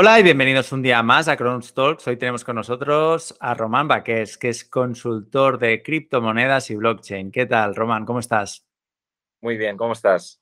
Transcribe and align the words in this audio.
Hola 0.00 0.20
y 0.20 0.22
bienvenidos 0.22 0.70
un 0.70 0.80
día 0.80 1.02
más 1.02 1.26
a 1.26 1.36
Cronos 1.36 1.74
Talks. 1.74 2.06
Hoy 2.06 2.16
tenemos 2.16 2.44
con 2.44 2.54
nosotros 2.54 3.36
a 3.40 3.52
Román 3.54 3.88
Baqués, 3.88 4.38
que 4.38 4.50
es 4.50 4.64
consultor 4.64 5.58
de 5.58 5.82
criptomonedas 5.82 6.70
y 6.70 6.76
blockchain. 6.76 7.32
¿Qué 7.32 7.46
tal, 7.46 7.74
Román? 7.74 8.06
¿Cómo 8.06 8.20
estás? 8.20 8.64
Muy 9.40 9.56
bien, 9.56 9.76
¿cómo 9.76 9.94
estás? 9.94 10.40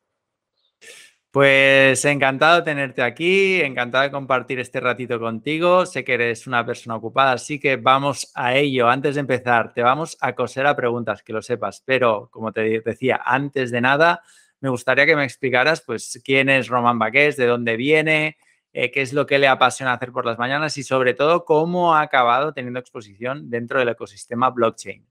Pues 1.30 2.04
encantado 2.04 2.56
de 2.56 2.64
tenerte 2.64 3.00
aquí, 3.00 3.62
encantado 3.62 4.04
de 4.04 4.10
compartir 4.10 4.60
este 4.60 4.78
ratito 4.78 5.18
contigo. 5.18 5.86
Sé 5.86 6.04
que 6.04 6.12
eres 6.12 6.46
una 6.46 6.66
persona 6.66 6.96
ocupada, 6.96 7.32
así 7.32 7.58
que 7.58 7.76
vamos 7.76 8.30
a 8.34 8.56
ello. 8.56 8.90
Antes 8.90 9.14
de 9.14 9.22
empezar, 9.22 9.72
te 9.72 9.80
vamos 9.80 10.18
a 10.20 10.34
coser 10.34 10.66
a 10.66 10.76
preguntas, 10.76 11.22
que 11.22 11.32
lo 11.32 11.40
sepas, 11.40 11.82
pero 11.82 12.28
como 12.30 12.52
te 12.52 12.82
decía, 12.84 13.22
antes 13.24 13.70
de 13.70 13.80
nada, 13.80 14.22
me 14.60 14.68
gustaría 14.68 15.06
que 15.06 15.16
me 15.16 15.24
explicaras 15.24 15.80
pues 15.80 16.20
quién 16.22 16.50
es 16.50 16.68
Román 16.68 16.98
Baqués, 16.98 17.38
de 17.38 17.46
dónde 17.46 17.78
viene, 17.78 18.36
eh, 18.78 18.90
qué 18.90 19.00
es 19.00 19.14
lo 19.14 19.24
que 19.24 19.38
le 19.38 19.48
apasiona 19.48 19.94
hacer 19.94 20.12
por 20.12 20.26
las 20.26 20.36
mañanas 20.36 20.76
y 20.76 20.82
sobre 20.82 21.14
todo 21.14 21.46
cómo 21.46 21.94
ha 21.94 22.02
acabado 22.02 22.52
teniendo 22.52 22.78
exposición 22.78 23.48
dentro 23.48 23.78
del 23.78 23.88
ecosistema 23.88 24.50
blockchain. 24.50 25.02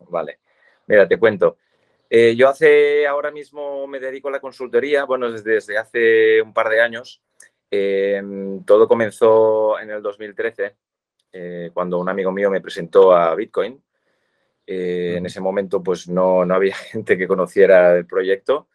Vale, 0.00 0.40
mira, 0.88 1.06
te 1.06 1.20
cuento. 1.20 1.58
Eh, 2.10 2.34
yo 2.34 2.48
hace, 2.48 3.06
ahora 3.06 3.30
mismo 3.30 3.86
me 3.86 4.00
dedico 4.00 4.26
a 4.26 4.32
la 4.32 4.40
consultoría, 4.40 5.04
bueno, 5.04 5.30
desde, 5.30 5.78
hace 5.78 6.42
un 6.42 6.52
par 6.52 6.68
de 6.68 6.80
años. 6.80 7.22
Em, 7.70 8.64
todo 8.64 8.88
comenzó 8.88 9.78
en 9.78 9.90
el 9.90 10.02
2013, 10.02 10.74
eh, 11.30 11.70
cuando 11.72 12.00
un 12.00 12.08
amigo 12.08 12.32
mío 12.32 12.50
me 12.50 12.60
presentó 12.60 13.14
a 13.14 13.36
Bitcoin. 13.36 13.80
En 14.66 15.24
ese 15.24 15.40
momento, 15.40 15.80
pues 15.80 16.08
no, 16.08 16.44
no 16.44 16.54
había 16.56 16.74
gente 16.90 17.16
que 17.16 17.28
conociera 17.28 17.96
el 17.96 18.04
proyecto 18.04 18.66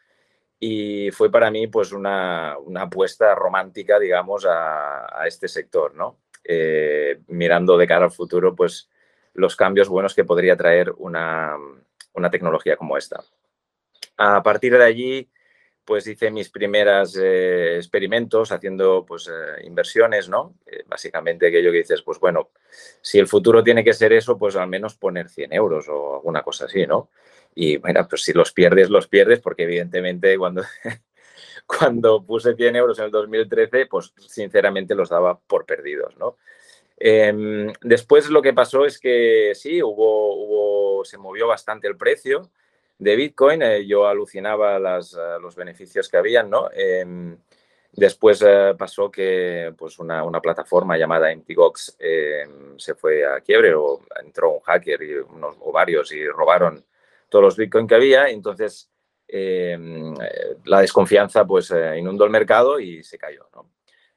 y 0.65 1.11
fue 1.11 1.29
para 1.29 1.51
mí 1.51 1.67
pues 1.67 1.91
una, 1.91 2.53
apuesta 2.77 3.35
romántica, 3.35 3.99
digamos, 3.99 4.45
a, 4.49 5.25
este 5.27 5.49
sector, 5.49 5.93
¿no? 5.93 6.19
Eh, 6.41 7.19
mirando 7.27 7.77
de 7.77 7.85
cara 7.85 8.05
al 8.05 8.11
futuro, 8.11 8.55
pues 8.55 8.89
los 9.33 9.57
cambios 9.57 9.89
buenos 9.89 10.15
que 10.15 10.23
podría 10.23 10.55
traer 10.55 10.93
una, 10.99 11.57
tecnología 12.31 12.77
como 12.77 12.95
esta. 12.95 13.21
A 14.15 14.41
partir 14.41 14.77
de 14.77 14.85
allí, 14.85 15.29
pues 15.83 16.07
hice 16.07 16.31
mis 16.31 16.49
primeros 16.49 17.17
eh, 17.21 17.75
experimentos 17.75 18.53
haciendo 18.53 19.05
pues 19.05 19.27
eh, 19.27 19.65
inversiones, 19.65 20.29
¿no? 20.29 20.55
básicamente 20.85 21.47
aquello 21.47 21.73
que 21.73 21.79
dices, 21.79 22.03
pues 22.03 22.21
bueno, 22.21 22.51
si 23.01 23.19
el 23.19 23.27
futuro 23.27 23.61
tiene 23.65 23.83
que 23.83 23.91
ser 23.91 24.13
eso, 24.13 24.37
pues 24.37 24.55
al 24.55 24.69
menos 24.69 24.95
poner 24.95 25.27
100 25.27 25.51
euros 25.51 25.89
o 25.89 26.15
alguna 26.15 26.41
cosa 26.41 26.65
así, 26.65 26.87
¿no? 26.87 27.09
Y 27.55 27.77
bueno, 27.77 28.07
pues 28.09 28.23
si 28.23 28.33
los 28.33 28.51
pierdes, 28.51 28.89
los 28.89 29.07
pierdes, 29.07 29.39
porque 29.39 29.63
evidentemente 29.63 30.37
cuando, 30.37 30.63
cuando 31.65 32.23
puse 32.23 32.55
100 32.55 32.75
euros 32.75 32.99
en 32.99 33.05
el 33.05 33.11
2013, 33.11 33.85
pues 33.87 34.13
sinceramente 34.17 34.95
los 34.95 35.09
daba 35.09 35.39
por 35.39 35.65
perdidos, 35.65 36.17
¿no? 36.17 36.37
Em, 36.97 37.73
después 37.81 38.29
lo 38.29 38.41
que 38.41 38.53
pasó 38.53 38.85
es 38.85 38.99
que 38.99 39.51
sí, 39.55 39.81
hubo, 39.81 40.35
hubo, 40.35 41.05
se 41.05 41.17
movió 41.17 41.47
bastante 41.47 41.87
el 41.87 41.97
precio 41.97 42.51
de 42.97 43.15
Bitcoin. 43.15 43.61
Eh, 43.61 43.85
yo 43.85 44.07
alucinaba 44.07 44.79
las, 44.79 45.13
eh, 45.13 45.39
los 45.41 45.55
beneficios 45.55 46.07
que 46.09 46.17
habían, 46.17 46.49
¿no? 46.49 46.69
Em, 46.71 47.37
después 47.91 48.41
eh, 48.45 48.73
pasó 48.77 49.11
que 49.11 49.73
pues 49.77 49.99
una, 49.99 50.23
una, 50.23 50.41
plataforma 50.41 50.97
llamada 50.97 51.35
MTGOX 51.35 51.97
em, 51.99 52.77
se 52.79 52.95
fue 52.95 53.25
a 53.25 53.41
quiebre 53.41 53.73
o 53.75 54.01
entró 54.23 54.51
un 54.51 54.61
hacker 54.61 55.01
y 55.03 55.15
unos, 55.15 55.57
o 55.59 55.71
varios 55.71 56.11
y 56.13 56.25
robaron 56.27 56.83
todos 57.33 57.45
los 57.45 57.57
Bitcoin 57.57 57.87
que 57.87 57.95
había, 57.95 58.29
entonces 58.29 58.91
eh, 59.27 59.75
la 60.65 60.81
desconfianza 60.81 61.43
pues 61.47 61.71
eh, 61.71 61.97
inundó 61.97 62.25
el 62.25 62.29
mercado 62.29 62.79
y 62.79 63.03
se 63.03 63.17
cayó. 63.17 63.49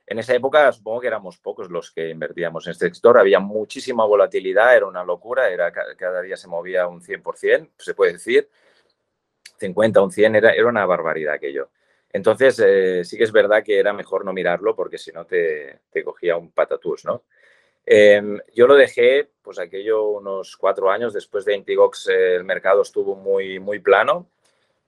En 0.07 0.19
esa 0.19 0.35
época 0.35 0.71
supongo 0.71 1.01
que 1.01 1.07
éramos 1.07 1.39
pocos 1.39 1.71
los 1.71 1.91
que 1.93 2.11
invertíamos 2.11 2.67
en 2.67 2.73
este 2.73 2.93
sector, 2.93 3.17
había 3.17 3.41
muchísima 3.41 4.05
volatilidad, 4.05 4.77
era 4.77 4.85
una 4.85 5.03
locura, 5.03 5.49
era, 5.49 5.73
cada 5.73 6.21
día 6.21 6.37
se 6.37 6.47
movía 6.47 6.87
un 6.89 7.01
100%, 7.01 7.71
se 7.79 7.95
puede 7.95 8.13
decir, 8.13 8.51
50, 9.61 10.03
un 10.03 10.13
100, 10.13 10.35
era, 10.37 10.53
era 10.53 10.67
una 10.67 10.85
barbaridad 10.85 11.37
aquello. 11.37 11.71
Entonces, 12.13 12.63
eh, 12.63 13.03
sí 13.03 13.17
que 13.17 13.25
es 13.25 13.33
verdad 13.33 13.63
que 13.65 13.79
era 13.79 13.95
mejor 13.95 14.27
no 14.27 14.35
mirarlo 14.35 14.77
porque 14.77 14.99
si 14.99 15.11
no 15.11 15.25
te, 15.25 15.81
te 15.91 16.05
cogía 16.05 16.37
un 16.37 16.51
patatús, 16.51 17.07
¿no? 17.07 17.25
Em, 17.87 18.41
yo 18.53 18.67
lo 18.67 18.75
dejé, 18.75 19.31
pues 19.43 19.61
aquello 19.61 20.09
unos 20.09 20.57
cuatro 20.57 20.91
años. 20.91 21.15
Después 21.15 21.45
de 21.45 21.55
Intigox, 21.55 22.09
el 22.09 22.45
mercado 22.45 22.83
estuvo 22.83 23.15
muy, 23.15 23.61
muy 23.61 23.79
plano. 23.79 24.29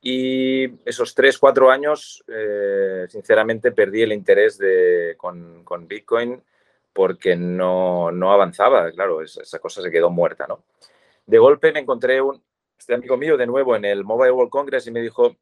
Y 0.01 0.65
esos 0.89 1.15
tres, 1.15 1.39
cuatro 1.39 1.71
años, 1.71 2.25
eh, 2.29 3.07
sinceramente, 3.09 3.73
perdí 3.73 4.03
el 4.03 4.13
interés 4.13 4.59
de, 4.59 5.15
con, 5.17 5.65
Bitcoin 5.89 6.43
porque 6.93 7.37
no, 7.37 8.11
no 8.11 8.33
avanzaba, 8.33 8.91
claro, 8.93 9.23
esa, 9.23 9.59
cosa 9.61 9.83
se 9.83 9.91
quedó 9.91 10.11
muerta, 10.11 10.47
¿no? 10.49 10.65
De 11.27 11.39
golpe 11.39 11.73
me 11.73 11.81
encontré 11.81 12.21
un, 12.21 12.43
este 12.79 12.95
amigo 12.95 13.17
mío 13.17 13.37
de 13.37 13.47
nuevo 13.47 13.77
en 13.77 13.85
el 13.85 14.05
Mobile 14.05 14.33
World 14.33 14.51
Congress 14.51 14.87
y 14.87 14.91
me 14.91 15.03
dijo, 15.03 15.37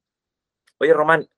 oye, 0.79 0.93
Román, 0.93 1.29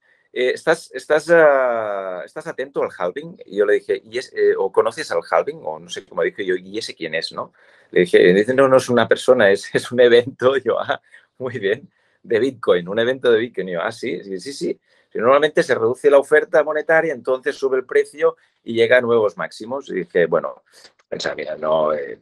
eh, 0.40 0.52
¿estás, 0.54 0.92
estás, 0.94 1.28
ah, 1.30 2.22
¿estás 2.24 2.46
atento 2.46 2.80
al 2.80 2.90
halving? 2.96 3.36
Y 3.44 3.56
yo 3.56 3.66
le 3.66 3.74
dije, 3.74 4.00
¿y 4.04 4.18
eh, 4.18 4.54
¿o 4.56 4.70
conoces 4.70 5.10
al 5.10 5.18
halving? 5.28 5.60
O 5.64 5.80
no 5.80 5.88
sé 5.88 6.04
cómo 6.04 6.22
dije 6.22 6.46
yo, 6.46 6.54
¿y 6.54 6.78
ese 6.78 6.94
quién 6.94 7.16
es? 7.16 7.32
¿no? 7.32 7.52
Le 7.90 8.02
dije, 8.02 8.32
dice, 8.32 8.54
no, 8.54 8.68
no 8.68 8.76
es 8.76 8.88
una 8.88 9.08
persona, 9.08 9.50
es, 9.50 9.68
es 9.74 9.90
un 9.90 10.00
evento. 10.00 10.56
yo, 10.58 10.78
ah, 10.78 11.02
muy 11.38 11.58
bien, 11.58 11.90
de 12.22 12.38
Bitcoin, 12.38 12.88
un 12.88 13.00
evento 13.00 13.32
de 13.32 13.38
Bitcoin. 13.40 13.66
Yo, 13.66 13.82
ah, 13.82 13.90
sí, 13.90 14.22
sí, 14.22 14.38
sí, 14.38 14.52
sí. 14.52 14.80
Normalmente 15.14 15.64
se 15.64 15.74
reduce 15.74 16.08
la 16.08 16.18
oferta 16.18 16.62
monetaria, 16.62 17.12
entonces 17.12 17.56
sube 17.56 17.76
el 17.76 17.84
precio 17.84 18.36
y 18.62 18.74
llega 18.74 18.98
a 18.98 19.00
nuevos 19.00 19.36
máximos. 19.36 19.90
Y 19.90 19.94
dije, 19.94 20.26
bueno, 20.26 20.62
pensaba, 21.08 21.34
mira, 21.34 21.56
no, 21.56 21.92
eh, 21.92 22.20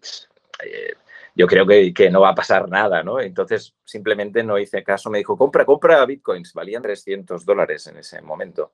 yo 1.37 1.47
creo 1.47 1.67
que, 1.67 1.93
que, 1.93 2.11
no 2.11 2.23
va 2.23 2.31
a 2.31 2.35
pasar 2.35 2.69
nada, 2.69 3.03
¿no? 3.03 3.21
Entonces 3.21 3.75
simplemente 3.85 4.43
no 4.43 4.59
hice 4.59 4.83
caso, 4.83 5.11
me 5.11 5.19
dijo, 5.19 5.37
compra, 5.37 5.67
compra 5.67 6.05
bitcoins, 6.07 6.55
valían 6.55 6.83
300 6.83 7.45
dólares 7.45 7.87
en 7.87 7.99
ese 7.99 8.23
momento. 8.23 8.73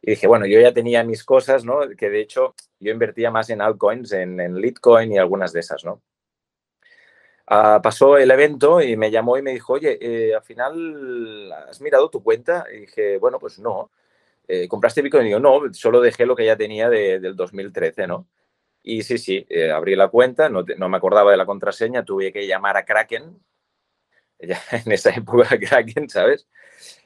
Y 0.00 0.12
dije, 0.12 0.26
bueno, 0.28 0.46
yo 0.46 0.60
ya 0.60 0.72
tenía 0.72 1.02
mis 1.04 1.24
cosas, 1.24 1.64
¿no? 1.64 1.80
Que 1.98 2.08
de 2.08 2.20
hecho 2.20 2.54
yo 2.78 2.92
invertía 2.92 3.30
más 3.30 3.50
en 3.50 3.60
altcoins, 3.60 4.12
en, 4.12 4.40
en 4.40 4.54
Litecoin 4.60 5.12
y 5.12 5.18
algunas 5.18 5.52
de 5.52 5.60
esas, 5.60 5.84
¿no? 5.84 6.00
Ah, 7.52 7.80
pasó 7.82 8.16
el 8.16 8.30
evento 8.30 8.80
y 8.80 8.96
me 8.96 9.10
llamó 9.10 9.36
y 9.36 9.42
me 9.42 9.50
dijo, 9.52 9.72
oye, 9.72 9.98
eh, 10.00 10.34
al 10.36 10.42
final, 10.42 11.50
¿has 11.52 11.80
mirado 11.80 12.08
tu 12.08 12.22
cuenta? 12.22 12.64
Y 12.72 12.82
dije, 12.82 13.18
bueno, 13.18 13.40
pues 13.40 13.58
no. 13.58 13.90
Eh, 14.46 14.68
¿Compraste 14.68 15.02
Bitcoin? 15.02 15.24
Y 15.24 15.28
digo, 15.30 15.40
no, 15.40 15.62
solo 15.74 16.00
dejé 16.00 16.26
lo 16.26 16.36
que 16.36 16.44
ya 16.44 16.56
tenía 16.56 16.88
de, 16.88 17.18
del 17.18 17.34
2013, 17.34 18.06
¿no? 18.06 18.28
Y 18.82 19.02
sí, 19.02 19.18
sí, 19.18 19.46
eh, 19.48 19.70
abrí 19.70 19.94
la 19.94 20.08
cuenta, 20.08 20.48
no, 20.48 20.64
me 20.64 20.96
acordaba 20.96 21.30
de 21.30 21.36
la 21.36 21.46
contraseña, 21.46 22.04
tuve 22.04 22.32
que 22.32 22.46
llamar 22.46 22.76
a 22.76 22.84
Kraken, 22.84 23.38
ya 24.38 24.60
en 24.72 24.92
esa 24.92 25.10
época 25.10 25.48
Kraken, 25.60 26.08
¿sabes? 26.08 26.46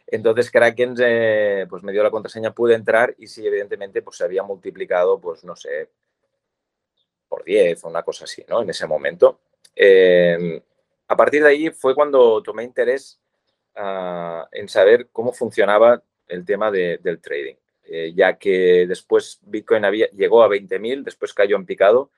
Entonces 0.06 0.50
Kraken 0.50 0.94
eh, 1.00 1.66
pues 1.68 1.82
me 1.82 1.92
dio 1.92 2.02
la 2.02 2.10
contraseña, 2.10 2.54
pude 2.54 2.74
entrar 2.74 3.14
y 3.18 3.26
sí, 3.26 3.46
evidentemente, 3.46 4.02
pues 4.02 4.16
se 4.16 4.24
había 4.24 4.42
multiplicado, 4.42 5.20
pues 5.20 5.44
no 5.44 5.56
sé, 5.56 5.90
por 7.28 7.44
10 7.44 7.84
o 7.84 7.88
una 7.88 8.02
cosa 8.02 8.24
así, 8.24 8.44
¿no? 8.48 8.62
En 8.62 8.70
ese 8.70 8.86
momento. 8.86 9.40
Em, 9.74 10.60
a 11.08 11.16
partir 11.16 11.42
de 11.42 11.48
ahí 11.48 11.70
fue 11.70 11.94
cuando 11.94 12.42
tomé 12.42 12.62
interés 12.62 13.20
ah, 13.74 14.46
en 14.52 14.68
saber 14.68 15.08
cómo 15.10 15.32
funcionaba 15.32 16.02
el 16.28 16.44
tema 16.44 16.70
del 16.70 17.20
trading. 17.20 17.56
Eh, 17.86 18.12
ya 18.14 18.38
que 18.38 18.86
después 18.86 19.40
Bitcoin 19.42 19.84
había, 19.84 20.08
llegó 20.10 20.42
a 20.42 20.48
20.000, 20.48 21.04
después 21.04 21.34
cayó 21.34 21.56
en 21.56 21.66
picado, 21.66 22.10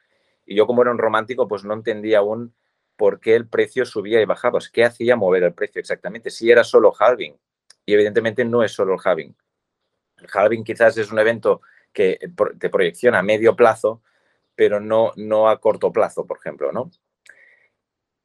y 0.44 0.54
yo 0.54 0.66
como 0.66 0.82
era 0.82 0.93
un 0.93 0.99
romántico, 0.99 1.49
pues 1.49 1.65
no 1.65 1.75
entendía 1.75 2.19
aún 2.19 2.54
por 2.97 3.21
qué 3.21 3.34
el 3.34 3.49
precio 3.49 3.84
subía 3.84 4.21
y 4.21 4.25
bajaba, 4.25 4.60
qué 4.72 4.84
hacía 4.84 5.16
mover 5.16 5.43
el 5.43 5.54
precio 5.54 5.81
exactamente, 5.81 6.31
si 6.31 6.50
era 6.50 6.62
solo 6.62 6.94
halving, 6.99 7.37
y 7.84 7.94
evidentemente 7.94 8.44
no 8.44 8.62
es 8.62 8.72
solo 8.72 8.94
el 8.94 9.00
halving. 9.03 9.34
El 10.18 10.28
halving 10.33 10.65
quizás 10.65 10.97
es 10.98 11.10
un 11.10 11.18
evento 11.18 11.60
que 11.92 12.19
te 12.59 12.71
proyecciona 12.71 13.19
a 13.19 13.22
medio 13.22 13.57
plazo, 13.57 14.03
pero 14.54 14.80
no, 14.80 15.12
no 15.16 15.48
a 15.48 15.60
corto 15.60 15.92
plazo, 15.92 16.27
por 16.27 16.39
ejemplo, 16.39 16.72
¿no? 16.72 16.91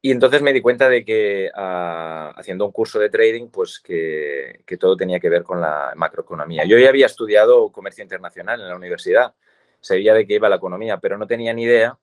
Y 0.03 0.11
entonces 0.11 0.41
me 0.41 0.51
di 0.51 0.61
cuenta 0.61 0.89
de 0.89 1.05
que 1.05 1.51
ah, 1.53 2.33
haciendo 2.35 2.65
un 2.65 2.71
curso 2.71 2.97
de 2.97 3.09
trading, 3.09 3.49
pues 3.49 3.79
que, 3.79 4.63
todo 4.79 4.97
tenía 4.97 5.19
que 5.19 5.29
ver 5.29 5.43
con 5.43 5.61
la 5.61 5.93
macroeconomía. 5.95 6.65
Yo 6.65 6.79
ya 6.79 6.89
había 6.89 7.05
estudiado 7.05 7.71
comercio 7.71 8.03
internacional 8.03 8.59
en 8.59 8.67
la 8.67 8.75
universidad, 8.75 9.35
sabía 9.79 10.15
de 10.15 10.25
qué 10.25 10.35
iba 10.35 10.49
la 10.49 10.55
economía, 10.55 10.97
pero 10.97 11.19
no 11.19 11.27
tenía 11.27 11.53
ni 11.53 11.63
idea 11.63 11.99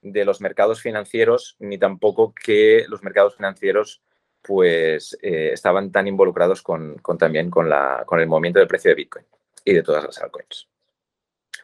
de 0.00 0.24
los 0.24 0.40
mercados 0.40 0.80
financieros, 0.80 1.56
ni 1.58 1.78
tampoco 1.78 2.32
que 2.34 2.86
los 2.88 3.02
mercados 3.02 3.36
financieros 3.36 4.02
pues 4.40 5.18
eh, 5.20 5.50
estaban 5.52 5.90
tan 5.90 6.06
involucrados 6.06 6.62
con, 6.62 6.96
también 7.18 7.50
con, 7.50 7.68
la, 7.68 8.04
con 8.06 8.20
el 8.20 8.28
movimiento 8.28 8.60
del 8.60 8.68
precio 8.68 8.90
de 8.90 8.94
Bitcoin 8.94 9.26
y 9.64 9.74
de 9.74 9.82
todas 9.82 10.04
las 10.04 10.22
altcoins. 10.22 10.68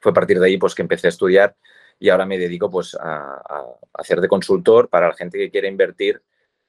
Fue 0.00 0.10
a 0.10 0.14
partir 0.14 0.38
de 0.38 0.46
ahí 0.46 0.58
pues 0.58 0.74
que 0.74 0.82
empecé 0.82 1.06
a 1.06 1.10
estudiar 1.10 1.56
y 2.02 2.10
ahora 2.10 2.26
me 2.26 2.36
dedico 2.36 2.68
pues 2.68 2.96
a, 3.00 3.40
hacer 3.94 4.20
de 4.20 4.26
consultor 4.26 4.88
para 4.88 5.06
la 5.06 5.14
gente 5.14 5.38
que 5.38 5.52
quiere 5.52 5.68
invertir 5.68 6.20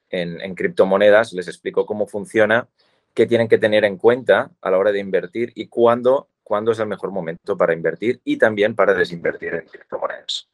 en, 0.08 0.54
criptomonedas. 0.54 1.32
Les 1.32 1.48
explico 1.48 1.84
cómo 1.86 2.06
funciona, 2.06 2.68
qué 3.12 3.26
tienen 3.26 3.48
que 3.48 3.58
tener 3.58 3.84
en 3.84 3.96
cuenta 3.96 4.52
a 4.60 4.70
la 4.70 4.78
hora 4.78 4.92
de 4.92 5.00
invertir 5.00 5.50
y 5.56 5.66
cuándo 5.66 6.28
cuándo 6.44 6.70
es 6.70 6.78
el 6.78 6.86
mejor 6.86 7.10
momento 7.10 7.56
para 7.56 7.72
invertir 7.72 8.20
y 8.22 8.36
también 8.36 8.76
para 8.76 8.94
desinvertir 8.94 9.54
en 9.54 9.66
criptomonedas. 9.66 10.48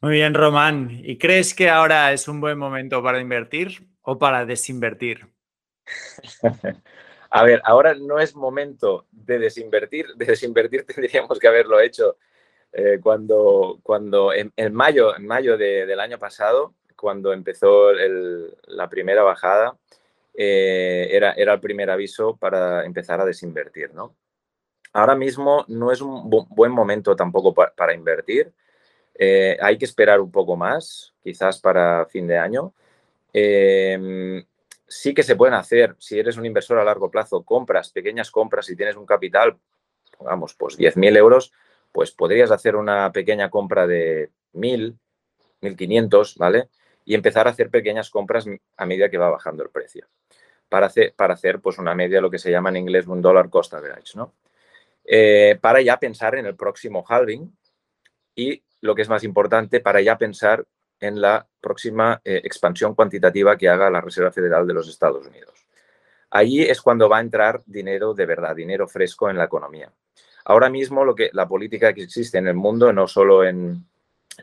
Muy 0.00 0.14
bien, 0.14 0.34
Román. 0.34 0.90
¿Y 0.90 1.18
crees 1.18 1.54
que 1.54 1.70
ahora 1.70 2.12
es 2.12 2.26
un 2.26 2.40
buen 2.40 2.58
momento 2.58 3.04
para 3.04 3.20
invertir 3.20 3.86
o 4.00 4.18
para 4.18 4.44
desinvertir? 4.46 5.28
A 7.34 7.44
ver, 7.44 7.62
ahora 7.64 7.94
no 7.94 8.18
es 8.18 8.34
momento 8.34 9.06
de 9.10 9.38
desinvertir. 9.38 10.06
De 10.16 10.26
desinvertir 10.26 10.84
tendríamos 10.86 11.38
que 11.38 11.48
haberlo 11.48 11.80
hecho 11.80 12.16
eh, 12.72 12.98
cuando, 13.02 13.78
cuando 13.82 14.32
en, 14.32 14.52
mayo, 14.72 15.16
en 15.16 15.26
mayo 15.26 15.56
del 15.56 16.00
año 16.00 16.18
pasado, 16.18 16.74
cuando 16.96 17.32
empezó 17.32 17.92
la 17.92 18.88
primera 18.88 19.22
bajada, 19.22 19.76
eh, 20.34 21.08
era, 21.10 21.32
era 21.32 21.52
el 21.52 21.60
primer 21.60 21.90
aviso 21.90 22.36
para 22.36 22.84
empezar 22.84 23.20
a 23.20 23.26
desinvertir, 23.26 23.92
¿no? 23.92 24.14
Ahora 24.94 25.14
mismo 25.14 25.64
no 25.68 25.90
es 25.90 26.00
un 26.02 26.28
buen 26.28 26.70
momento 26.70 27.16
tampoco 27.16 27.54
para, 27.54 27.94
invertir. 27.94 28.52
Eh, 29.14 29.56
hay 29.60 29.78
que 29.78 29.86
esperar 29.86 30.20
un 30.20 30.30
poco 30.30 30.54
más, 30.56 31.14
quizás 31.22 31.60
para 31.60 32.04
fin 32.06 32.26
de 32.26 32.36
año. 32.36 32.74
Em, 33.32 34.44
sí 34.86 35.14
que 35.14 35.22
se 35.22 35.36
pueden 35.36 35.54
hacer, 35.54 35.96
si 35.98 36.18
eres 36.18 36.36
un 36.36 36.44
inversor 36.44 36.78
a 36.78 36.84
largo 36.84 37.10
plazo, 37.10 37.42
compras, 37.42 37.90
pequeñas 37.90 38.30
compras, 38.30 38.66
si 38.66 38.76
tienes 38.76 38.96
un 38.96 39.06
capital, 39.06 39.56
pongamos, 40.18 40.54
pues 40.54 40.78
10.000 40.78 41.16
euros, 41.16 41.52
pues 41.92 42.10
podrías 42.10 42.50
hacer 42.50 42.74
una 42.74 43.12
pequeña 43.12 43.50
compra 43.50 43.86
de 43.86 44.30
1.000, 44.54 44.98
1.500, 45.60 46.36
¿vale? 46.38 46.68
Y 47.04 47.14
empezar 47.14 47.46
a 47.46 47.50
hacer 47.50 47.70
pequeñas 47.70 48.10
compras 48.10 48.46
a 48.76 48.86
medida 48.86 49.10
que 49.10 49.18
va 49.18 49.30
bajando 49.30 49.62
el 49.62 49.70
precio. 49.70 50.08
Para 50.68 50.86
hacer, 50.86 51.14
para 51.14 51.34
hacer 51.34 51.60
pues 51.60 51.78
una 51.78 51.94
media, 51.94 52.20
lo 52.20 52.30
que 52.30 52.38
se 52.38 52.50
llama 52.50 52.70
en 52.70 52.78
inglés 52.78 53.06
un 53.06 53.20
dólar 53.20 53.50
cost 53.50 53.74
average, 53.74 54.16
¿no? 54.16 54.34
Eh, 55.04 55.58
para 55.60 55.82
ya 55.82 55.98
pensar 55.98 56.36
en 56.36 56.46
el 56.46 56.56
próximo 56.56 57.04
halving 57.06 57.54
y, 58.34 58.62
lo 58.80 58.94
que 58.94 59.02
es 59.02 59.08
más 59.08 59.24
importante, 59.24 59.80
para 59.80 60.00
ya 60.00 60.16
pensar 60.18 60.64
en 60.98 61.20
la 61.20 61.46
próxima 61.60 62.20
eh, 62.24 62.40
expansión 62.44 62.94
cuantitativa 62.94 63.56
que 63.56 63.68
haga 63.68 63.90
la 63.90 64.00
Reserva 64.00 64.32
Federal 64.32 64.66
de 64.66 64.74
los 64.74 64.88
Estados 64.88 65.26
Unidos. 65.26 65.66
Allí 66.30 66.62
es 66.62 66.80
cuando 66.80 67.08
va 67.08 67.18
a 67.18 67.20
entrar 67.20 67.62
dinero 67.66 68.14
de 68.14 68.26
verdad, 68.26 68.56
dinero 68.56 68.88
fresco 68.88 69.28
en 69.28 69.36
la 69.36 69.44
economía. 69.44 69.92
Ahora 70.44 70.68
mismo 70.68 71.04
lo 71.04 71.14
que, 71.14 71.30
la 71.32 71.48
política 71.48 71.92
que 71.92 72.02
existe 72.02 72.38
en 72.38 72.48
el 72.48 72.54
mundo, 72.54 72.92
no 72.92 73.06
solo 73.06 73.44
en, 73.44 73.84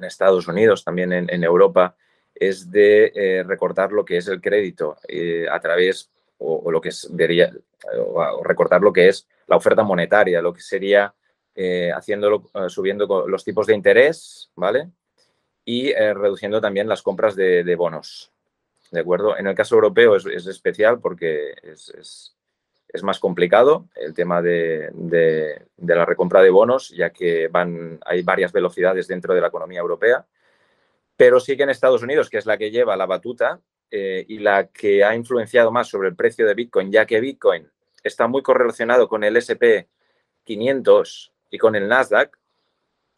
Estados 0.01 0.47
Unidos, 0.47 0.85
también 0.85 1.11
en, 1.11 1.43
Europa, 1.43 1.95
es 2.33 2.71
de 2.71 3.11
eh, 3.13 3.43
recortar 3.43 3.91
lo 3.91 4.05
que 4.05 4.17
es 4.17 4.27
el 4.27 4.39
crédito 4.39 4.97
eh, 5.07 5.45
a 5.51 5.59
través, 5.59 6.09
o, 6.37 6.71
lo 6.71 6.79
que 6.79 6.89
es, 6.89 7.07
vería, 7.11 7.51
o, 7.97 8.43
recortar 8.43 8.81
lo 8.81 8.93
que 8.93 9.09
es 9.09 9.27
la 9.47 9.57
oferta 9.57 9.83
monetaria, 9.83 10.41
lo 10.41 10.53
que 10.53 10.61
sería 10.61 11.13
haciéndolo, 11.93 12.49
subiendo 12.69 13.27
los 13.27 13.43
tipos 13.43 13.67
de 13.67 13.75
interés, 13.75 14.49
¿vale? 14.55 14.91
y 15.69 15.89
eh, 15.89 16.15
reduciendo 16.15 16.59
también 16.59 16.87
las 16.87 17.03
compras 17.03 17.35
de, 17.35 17.75
bonos. 17.75 18.31
¿De 18.89 19.01
acuerdo? 19.01 19.37
En 19.37 19.45
el 19.45 19.53
caso 19.53 19.75
europeo 19.75 20.15
es, 20.15 20.25
especial 20.25 20.99
porque 20.99 21.53
es, 21.61 22.35
más 23.03 23.19
complicado 23.19 23.87
el 23.95 24.13
tema 24.13 24.41
de, 24.41 24.91
la 25.77 26.05
recompra 26.05 26.41
de 26.41 26.49
bonos, 26.49 26.89
ya 26.89 27.11
que 27.11 27.47
van, 27.47 27.99
hay 28.05 28.23
varias 28.23 28.51
velocidades 28.51 29.07
dentro 29.07 29.33
de 29.33 29.41
la 29.41 29.47
economía 29.47 29.79
europea. 29.79 30.25
Pero 31.15 31.39
sí 31.39 31.55
que 31.55 31.63
en 31.63 31.69
Estados 31.69 32.01
Unidos, 32.01 32.29
que 32.29 32.37
es 32.37 32.45
la 32.45 32.57
que 32.57 32.71
lleva 32.71 32.97
la 32.97 33.05
batuta 33.05 33.59
eh, 33.91 34.25
y 34.27 34.39
la 34.39 34.67
que 34.67 35.03
ha 35.03 35.15
influenciado 35.15 35.71
más 35.71 35.87
sobre 35.87 36.09
el 36.09 36.15
precio 36.15 36.45
de 36.47 36.53
Bitcoin, 36.53 36.91
ya 36.91 37.05
que 37.05 37.19
Bitcoin 37.19 37.69
está 38.03 38.27
muy 38.27 38.41
correlacionado 38.41 39.07
con 39.07 39.23
el 39.23 39.37
SP 39.37 39.89
500 40.45 41.33
y 41.51 41.57
con 41.57 41.75
el 41.75 41.87
Nasdaq, 41.87 42.37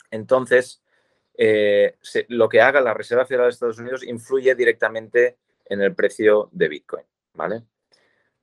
entonces 0.09 0.81
eh, 1.37 1.95
lo 2.27 2.49
que 2.49 2.61
haga 2.61 2.81
la 2.81 2.93
Reserva 2.93 3.25
Federal 3.25 3.47
de 3.47 3.53
Estados 3.53 3.79
Unidos 3.79 4.03
influye 4.03 4.53
directamente 4.55 5.37
en 5.65 5.81
el 5.81 5.95
precio 5.95 6.49
de 6.51 6.67
Bitcoin, 6.67 7.05
¿vale? 7.33 7.63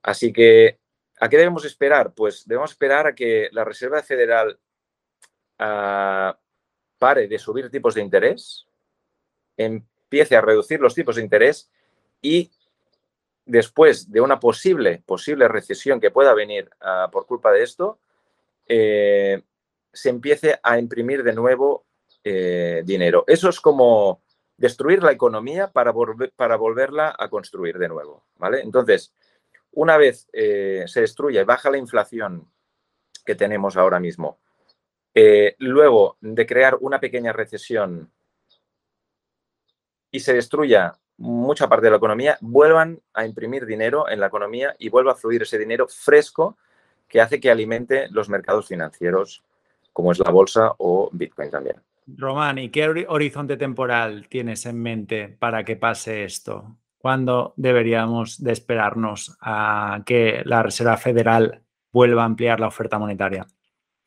Así 0.02 0.32
que, 0.32 0.78
¿a 1.20 1.28
qué 1.28 1.36
debemos 1.36 1.64
esperar? 1.64 2.12
Pues 2.14 2.46
debemos 2.46 2.70
esperar 2.70 3.06
a 3.06 3.14
que 3.14 3.48
la 3.52 3.64
Reserva 3.64 4.02
Federal 4.02 4.58
ah, 5.58 6.38
pare 6.98 7.28
de 7.28 7.38
subir 7.38 7.70
tipos 7.70 7.94
de 7.94 8.02
interés, 8.02 8.66
empiece 9.56 10.36
a 10.36 10.40
reducir 10.40 10.80
los 10.80 10.94
tipos 10.94 11.16
de 11.16 11.22
interés 11.22 11.70
y 12.20 12.50
después 13.44 14.10
de 14.10 14.20
una 14.20 14.38
posible, 14.38 15.02
posible 15.06 15.48
recesión 15.48 16.00
que 16.00 16.10
pueda 16.10 16.34
venir 16.34 16.70
ah, 16.80 17.08
por 17.10 17.26
culpa 17.26 17.52
de 17.52 17.62
esto, 17.62 17.98
eh, 18.66 19.42
se 19.92 20.10
empiece 20.10 20.60
a 20.62 20.78
imprimir 20.78 21.22
de 21.22 21.32
nuevo 21.32 21.86
eh, 22.22 22.82
dinero. 22.84 23.24
Eso 23.26 23.48
es 23.48 23.60
como 23.60 24.22
destruir 24.56 25.02
la 25.02 25.12
economía 25.12 25.70
para, 25.70 25.94
para 26.36 26.56
volverla 26.56 27.14
a 27.18 27.28
construir 27.30 27.78
de 27.78 27.88
nuevo, 27.88 28.24
¿vale? 28.36 28.60
Entonces, 28.60 29.14
una 29.72 29.96
vez 29.96 30.28
eh, 30.32 30.84
se 30.86 31.02
destruya 31.02 31.40
y 31.40 31.44
baja 31.44 31.70
la 31.70 31.78
inflación 31.78 32.50
que 33.24 33.34
tenemos 33.34 33.76
ahora 33.76 34.00
mismo, 34.00 34.38
eh, 35.14 35.56
luego 35.58 36.16
de 36.20 36.46
crear 36.46 36.76
una 36.80 37.00
pequeña 37.00 37.32
recesión 37.32 38.10
y 40.10 40.20
se 40.20 40.34
destruya 40.34 40.94
mucha 41.18 41.68
parte 41.68 41.86
de 41.86 41.90
la 41.90 41.96
economía, 41.96 42.38
vuelvan 42.40 43.00
a 43.12 43.26
imprimir 43.26 43.66
dinero 43.66 44.08
en 44.08 44.20
la 44.20 44.28
economía 44.28 44.74
y 44.78 44.88
vuelva 44.88 45.12
a 45.12 45.16
fluir 45.16 45.42
ese 45.42 45.58
dinero 45.58 45.88
fresco 45.88 46.56
que 47.08 47.20
hace 47.20 47.40
que 47.40 47.50
alimente 47.50 48.08
los 48.10 48.28
mercados 48.28 48.68
financieros, 48.68 49.42
como 49.92 50.12
es 50.12 50.18
la 50.18 50.30
bolsa 50.30 50.72
o 50.78 51.10
Bitcoin 51.12 51.50
también. 51.50 51.76
Román, 52.06 52.58
¿y 52.58 52.70
qué 52.70 52.88
horizonte 53.08 53.56
temporal 53.56 54.28
tienes 54.28 54.64
en 54.66 54.80
mente 54.80 55.28
para 55.28 55.64
que 55.64 55.76
pase 55.76 56.24
esto? 56.24 56.76
¿Cuándo 56.98 57.54
deberíamos 57.56 58.42
de 58.42 58.52
esperarnos 58.52 59.36
a 59.40 60.02
que 60.04 60.42
la 60.44 60.62
Reserva 60.62 60.96
Federal 60.96 61.62
vuelva 61.92 62.22
a 62.22 62.26
ampliar 62.26 62.60
la 62.60 62.66
oferta 62.66 62.98
monetaria? 62.98 63.46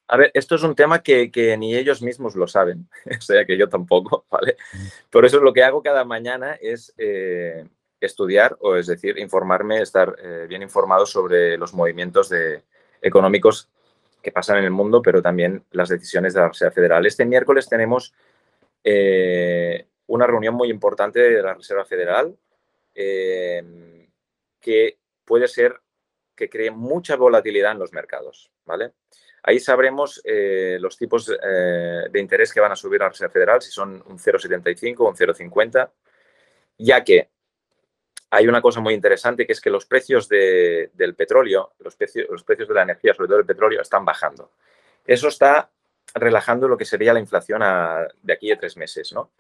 A 0.08 0.18
ver, 0.18 0.30
esto 0.34 0.56
es 0.56 0.64
un 0.64 0.76
tema 0.76 1.02
que, 1.02 1.56
ni 1.58 1.74
ellos 1.74 2.02
mismos 2.02 2.36
lo 2.36 2.48
saben, 2.48 2.90
o 3.18 3.22
sea 3.22 3.46
que 3.46 3.58
yo 3.58 3.70
tampoco, 3.70 4.26
¿vale? 4.32 4.58
Por 5.10 5.26
eso 5.26 5.40
lo 5.40 5.54
que 5.54 5.64
hago 5.64 5.82
cada 5.82 6.04
mañana 6.04 6.58
es 6.60 6.94
eh, 6.98 7.66
estudiar, 8.00 8.58
o 8.60 8.76
es 8.76 8.88
decir, 8.88 9.18
informarme, 9.18 9.82
estar 9.82 10.16
eh, 10.22 10.46
bien 10.50 10.62
informado 10.62 11.06
sobre 11.06 11.58
los 11.58 11.74
movimientos 11.74 12.28
de, 12.28 12.64
económicos 13.02 13.70
que 14.22 14.32
pasan 14.32 14.60
en 14.60 14.66
el 14.66 14.72
mundo, 14.72 15.02
pero 15.02 15.22
también 15.22 15.64
las 15.72 15.90
decisiones 15.90 16.34
de 16.34 16.42
la 16.42 16.50
Reserva 16.50 16.72
Federal. 16.72 17.06
Este 17.06 17.26
miércoles 17.26 17.68
tenemos 17.68 18.14
eh, 18.84 19.88
una 20.08 20.28
reunión 20.28 20.54
muy 20.54 20.70
importante 20.70 21.20
de 21.20 21.42
la 21.42 21.56
Reserva 21.56 21.86
Federal 21.86 22.36
eh, 22.94 24.08
que 24.60 25.00
puede 25.26 25.48
ser 25.48 25.80
que 26.36 26.50
cree 26.50 26.72
mucha 26.72 27.16
volatilidad 27.16 27.72
en 27.72 27.80
los 27.80 27.94
mercados. 27.94 28.52
¿vale? 28.66 28.94
Ahí 29.44 29.60
sabremos 29.60 30.22
eh, 30.24 30.78
los 30.80 30.98
tipos 30.98 31.26
de 31.28 32.20
interés 32.20 32.54
que 32.54 32.60
van 32.60 32.72
a 32.72 32.76
subir 32.76 33.00
la 33.00 33.10
Reserva 33.10 33.34
Federal, 33.34 33.62
si 33.62 33.72
son 33.72 34.04
un 34.08 34.18
0,75 34.18 34.96
o 35.00 35.10
un 35.10 35.16
0,50, 35.16 35.92
ya 36.78 37.04
que 37.04 37.30
hay 38.34 38.48
una 38.48 38.62
cosa 38.62 38.80
muy 38.80 38.94
interesante 38.94 39.46
que 39.46 39.52
es 39.52 39.60
que 39.60 39.70
los 39.70 39.86
precios 39.86 40.30
del 40.30 41.16
petróleo, 41.18 41.74
los 41.80 41.98
precios, 41.98 42.28
los 42.30 42.44
precios 42.44 42.68
de 42.70 42.74
la 42.74 42.84
energía, 42.84 43.14
sobre 43.14 43.28
todo 43.28 43.40
el 43.40 43.46
petróleo, 43.46 43.82
están 43.82 44.06
bajando. 44.06 44.52
Eso 45.06 45.28
está 45.28 45.70
relajando 46.14 46.70
lo 46.70 46.78
que 46.78 46.86
sería 46.86 47.14
la 47.14 47.20
inflación 47.20 47.62
de 48.22 48.34
aquí 48.34 48.50
a 48.50 48.58
tres 48.58 48.78
meses. 48.78 49.12
¿no? 49.12 49.32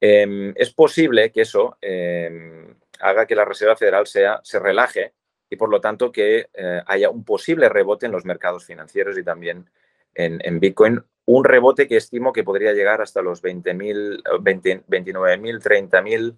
Em, 0.00 0.52
es 0.56 0.72
posible 0.72 1.32
que 1.32 1.40
eso 1.40 1.76
em, 1.80 2.74
haga 3.00 3.26
que 3.26 3.34
la 3.34 3.44
Reserva 3.44 3.76
Federal 3.76 4.06
sea, 4.06 4.40
se 4.42 4.58
relaje 4.58 5.14
y 5.50 5.56
por 5.56 5.70
lo 5.70 5.80
tanto 5.80 6.12
que 6.12 6.48
eh, 6.52 6.82
haya 6.86 7.10
un 7.10 7.24
posible 7.24 7.68
rebote 7.68 8.06
en 8.06 8.12
los 8.12 8.24
mercados 8.24 8.64
financieros 8.64 9.16
y 9.18 9.24
también 9.24 9.70
en, 10.14 10.60
Bitcoin. 10.60 11.02
Un 11.26 11.44
rebote 11.44 11.86
que 11.86 11.96
estimo 11.96 12.32
que 12.32 12.42
podría 12.42 12.72
llegar 12.72 13.00
hasta 13.00 13.22
los 13.22 13.42
20.000, 13.42 14.40
20, 14.42 14.84
29.000, 14.86 15.62
30.000 15.62 16.36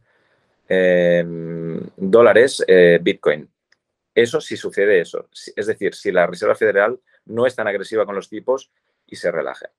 Em, 0.72 1.80
dólares 1.96 2.64
eh, 2.64 3.00
Bitcoin. 3.02 3.50
Eso 4.14 4.40
si 4.40 4.56
sucede 4.56 5.00
eso. 5.00 5.28
Es 5.56 5.66
decir, 5.66 5.96
si 5.96 6.12
la 6.12 6.28
Reserva 6.28 6.54
Federal 6.54 7.00
no 7.24 7.44
es 7.44 7.56
tan 7.56 7.66
agresiva 7.66 8.06
con 8.06 8.14
los 8.14 8.28
tipos 8.28 8.70
y 9.04 9.16
se 9.16 9.32
relaja. 9.32 9.72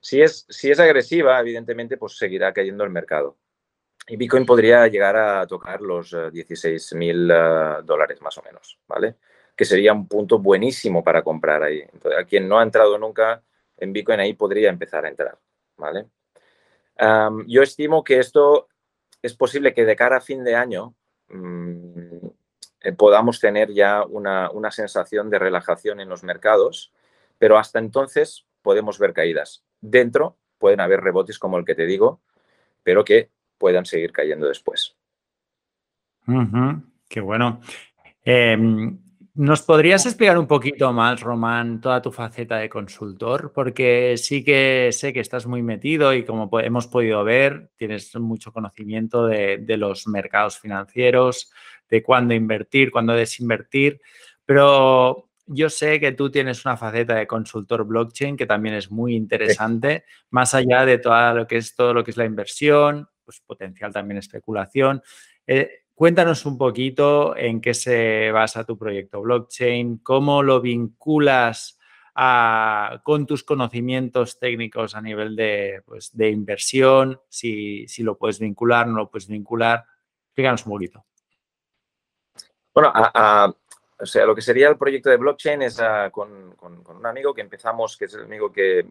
Si 0.00 0.22
es, 0.22 0.46
si 0.48 0.70
es 0.70 0.78
agresiva, 0.78 1.40
evidentemente, 1.40 1.96
pues 1.96 2.16
seguirá 2.16 2.52
cayendo 2.52 2.84
el 2.84 2.90
mercado. 2.90 3.36
Y 4.08 4.16
Bitcoin 4.16 4.44
podría 4.44 4.86
llegar 4.88 5.16
a 5.16 5.46
tocar 5.46 5.80
los 5.80 6.14
16 6.32 6.92
eh, 6.92 6.96
mil 6.96 7.30
eh, 7.30 7.76
dólares 7.84 8.20
más 8.20 8.36
o 8.38 8.42
menos, 8.42 8.78
¿vale? 8.88 9.16
Que 9.56 9.64
sería 9.64 9.92
un 9.92 10.08
punto 10.08 10.38
buenísimo 10.38 11.04
para 11.04 11.22
comprar 11.22 11.62
ahí. 11.62 11.82
a 12.18 12.24
quien 12.24 12.48
no 12.48 12.58
ha 12.58 12.62
entrado 12.62 12.98
nunca 12.98 13.42
en 13.76 13.92
Bitcoin 13.92 14.20
ahí 14.20 14.34
podría 14.34 14.70
empezar 14.70 15.04
a 15.04 15.08
entrar, 15.08 15.38
¿vale? 15.76 16.06
yo 17.46 17.62
estimo 17.62 18.04
que 18.04 18.18
esto 18.20 18.68
es 19.22 19.34
posible 19.34 19.74
que 19.74 19.84
de 19.84 19.96
cara 19.96 20.18
a 20.18 20.20
fin 20.20 20.44
de 20.44 20.54
año 20.54 20.94
mm, 21.28 22.28
podamos 22.96 23.40
tener 23.40 23.72
ya 23.72 24.04
una, 24.04 24.50
una 24.50 24.70
sensación 24.70 25.28
de 25.28 25.40
relajación 25.40 25.98
en 25.98 26.08
los 26.08 26.22
mercados, 26.22 26.92
pero 27.38 27.58
hasta 27.58 27.80
entonces 27.80 28.46
podemos 28.60 29.00
ver 29.00 29.14
caídas. 29.14 29.64
Dentro 29.80 30.36
pueden 30.58 30.80
haber 30.80 31.00
rebotes 31.00 31.40
como 31.40 31.58
el 31.58 31.64
que 31.64 31.74
te 31.74 31.86
digo, 31.86 32.20
pero 32.84 33.04
que 33.04 33.30
puedan 33.62 33.86
seguir 33.86 34.10
cayendo 34.10 34.48
después. 34.48 34.96
qué 37.08 37.20
bueno. 37.20 37.60
Em, 38.24 38.98
¿Nos 39.34 39.62
podrías 39.62 40.04
explicar 40.04 40.36
un 40.36 40.48
poquito 40.48 40.92
más, 40.92 41.20
Román, 41.20 41.80
toda 41.80 42.02
tu 42.02 42.10
faceta 42.10 42.56
de 42.56 42.68
consultor? 42.68 43.52
Porque 43.54 44.16
sí 44.16 44.42
que 44.42 44.90
sé 44.90 45.12
que 45.12 45.20
estás 45.20 45.46
muy 45.46 45.62
metido 45.62 46.12
y 46.12 46.24
como 46.24 46.50
hemos 46.58 46.88
podido 46.88 47.22
ver, 47.22 47.70
tienes 47.76 48.12
mucho 48.16 48.52
conocimiento 48.52 49.28
de, 49.28 49.58
de 49.58 49.76
los 49.76 50.08
mercados 50.08 50.58
financieros, 50.58 51.52
de 51.88 52.02
cuándo 52.02 52.34
invertir, 52.34 52.90
cuándo 52.90 53.12
desinvertir, 53.12 54.00
pero 54.44 55.30
yo 55.46 55.70
sé 55.70 56.00
que 56.00 56.12
tú 56.12 56.30
tienes 56.30 56.64
una 56.64 56.76
faceta 56.76 57.14
de 57.14 57.26
consultor 57.28 57.84
blockchain 57.84 58.36
que 58.36 58.46
también 58.46 58.74
es 58.74 58.90
muy 58.90 59.14
interesante, 59.14 60.04
más 60.30 60.52
allá 60.52 60.84
de 60.84 60.98
todo 60.98 61.34
lo 61.34 61.46
que 61.46 61.58
es 61.58 61.76
todo 61.76 61.94
lo 61.94 62.02
que 62.02 62.10
es 62.10 62.16
la 62.16 62.24
inversión, 62.24 63.08
pues 63.24 63.40
potencial 63.40 63.92
también 63.92 64.18
especulación. 64.18 65.02
Eh, 65.46 65.84
cuéntanos 65.94 66.46
un 66.46 66.58
poquito 66.58 67.36
en 67.36 67.60
qué 67.60 67.74
se 67.74 68.30
basa 68.32 68.64
tu 68.64 68.76
proyecto 68.76 69.20
blockchain, 69.20 69.98
cómo 69.98 70.42
lo 70.42 70.60
vinculas 70.60 71.78
con 73.04 73.26
tus 73.26 73.42
conocimientos 73.42 74.38
técnicos 74.38 74.94
a 74.94 75.00
nivel 75.00 75.34
de, 75.34 75.82
pues, 75.86 76.14
de 76.14 76.28
inversión, 76.28 77.20
si, 77.28 77.86
lo 77.98 78.18
puedes 78.18 78.38
vincular, 78.38 78.86
no 78.86 78.96
lo 78.98 79.10
puedes 79.10 79.28
vincular. 79.28 79.84
Explícanos 80.26 80.66
un 80.66 80.72
poquito. 80.72 81.04
Bueno, 82.74 82.92
o 83.98 84.06
sea, 84.06 84.26
lo 84.26 84.34
que 84.34 84.42
sería 84.42 84.68
el 84.68 84.76
proyecto 84.76 85.10
de 85.10 85.16
blockchain 85.16 85.62
es 85.62 85.78
ah, 85.80 86.10
con, 86.10 86.56
un 86.60 87.06
amigo 87.06 87.32
que 87.32 87.40
empezamos, 87.40 87.96
que 87.96 88.06
es 88.06 88.14
el 88.14 88.24
amigo 88.24 88.52
que, 88.52 88.86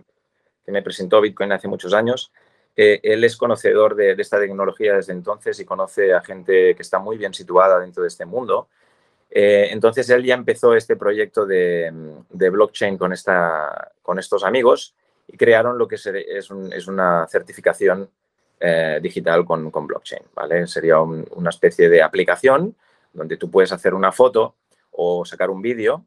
me 0.68 0.82
presentó 0.82 1.20
Bitcoin 1.20 1.52
hace 1.52 1.68
muchos 1.68 1.94
años. 1.94 2.32
Él 2.76 3.24
es 3.24 3.38
conocedor 3.38 3.96
de, 3.96 4.12
esta 4.18 4.40
tecnología 4.40 4.96
desde 4.96 5.14
entonces 5.14 5.60
y 5.60 5.66
conoce 5.66 6.14
a 6.14 6.22
gente 6.22 6.74
que 6.76 6.82
está 6.82 7.00
muy 7.00 7.18
bien 7.18 7.34
situada 7.34 7.80
dentro 7.80 8.04
de 8.04 8.08
este 8.08 8.26
mundo. 8.26 8.70
Eh, 9.30 9.70
entonces 9.72 10.10
él 10.10 10.24
ya 10.24 10.36
empezó 10.36 10.74
este 10.74 10.96
proyecto 10.96 11.46
de, 11.46 11.92
blockchain 12.30 12.98
con 12.98 13.14
estos 13.14 14.44
amigos 14.44 14.96
y 15.32 15.38
crearon 15.38 15.78
lo 15.78 15.88
que 15.88 15.96
es, 15.96 16.88
una 16.88 17.28
certificación 17.28 18.10
eh, 18.60 19.00
digital 19.02 19.46
con, 19.46 19.72
blockchain. 19.72 20.24
¿vale? 20.36 20.68
Sería 20.68 21.00
una 21.00 21.50
especie 21.50 21.90
de 21.90 22.02
aplicación 22.02 22.76
donde 23.14 23.38
tú 23.38 23.50
puedes 23.50 23.72
hacer 23.72 23.94
una 23.94 24.12
foto 24.12 24.56
o 24.92 25.26
sacar 25.26 25.50
un 25.50 25.62
vídeo 25.62 26.06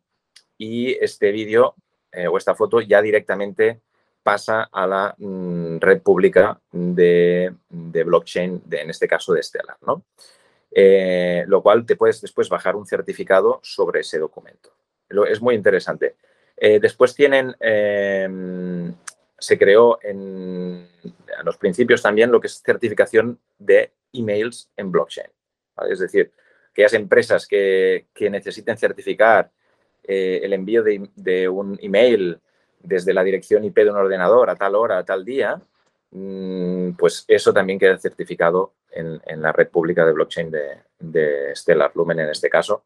y 0.59 0.93
este 0.93 1.33
vídeo 1.33 1.75
eh, 2.13 2.29
o 2.29 2.37
esta 2.37 2.55
foto 2.55 2.81
ya 2.81 3.03
directamente 3.03 3.81
pasa 4.25 4.69
a 4.73 4.87
la 4.87 5.15
mm, 5.17 5.79
red 5.79 6.01
pública 6.03 6.59
de, 6.73 7.55
blockchain, 7.71 8.63
de, 8.65 8.81
en 8.81 8.91
este 8.91 9.07
caso 9.07 9.33
de 9.35 9.43
Stellar, 9.43 9.77
¿no? 9.87 10.05
Eh, 10.73 11.45
lo 11.47 11.63
cual 11.63 11.87
te 11.87 11.95
puedes 11.95 12.21
después 12.21 12.49
bajar 12.49 12.75
un 12.75 12.87
certificado 12.87 13.61
sobre 13.63 14.01
ese 14.01 14.19
documento. 14.19 14.71
Es 15.29 15.41
muy 15.41 15.55
interesante. 15.55 16.17
Eh, 16.57 16.81
después 16.81 17.15
tienen, 17.15 17.55
em, 17.61 18.93
se 19.39 19.59
creó 19.59 20.01
en, 20.03 20.89
los 21.45 21.57
principios 21.59 22.03
también 22.03 22.33
lo 22.33 22.41
que 22.41 22.47
es 22.47 22.63
certificación 22.65 23.39
de 23.59 23.93
emails 24.13 24.71
en 24.77 24.91
blockchain. 24.91 25.29
Es 25.89 25.99
decir, 25.99 26.33
aquellas 26.71 26.95
empresas 26.95 27.47
que, 27.47 28.07
necesiten 28.19 28.77
certificar 28.77 29.53
eh, 30.03 30.41
el 30.43 30.53
envío 30.55 30.83
de, 30.83 31.49
un 31.49 31.79
email 31.83 32.41
desde 32.85 33.15
la 33.15 33.25
dirección 33.25 33.65
IP 33.65 33.77
de 33.79 33.91
un 33.91 33.97
ordenador 33.97 34.51
a 34.51 34.57
tal 34.57 34.75
hora, 34.75 34.99
a 34.99 35.05
tal 35.05 35.25
día, 35.25 35.61
mm, 36.11 36.93
pues 36.93 37.25
eso 37.27 37.53
también 37.53 37.79
queda 37.79 37.99
certificado 37.99 38.75
en, 38.91 39.21
la 39.43 39.53
red 39.53 39.69
pública 39.69 40.05
de 40.07 40.13
blockchain 40.13 40.51
de, 40.51 41.53
Stellar 41.55 41.93
Lumen 41.95 42.21
en 42.21 42.31
este 42.31 42.49
caso. 42.49 42.85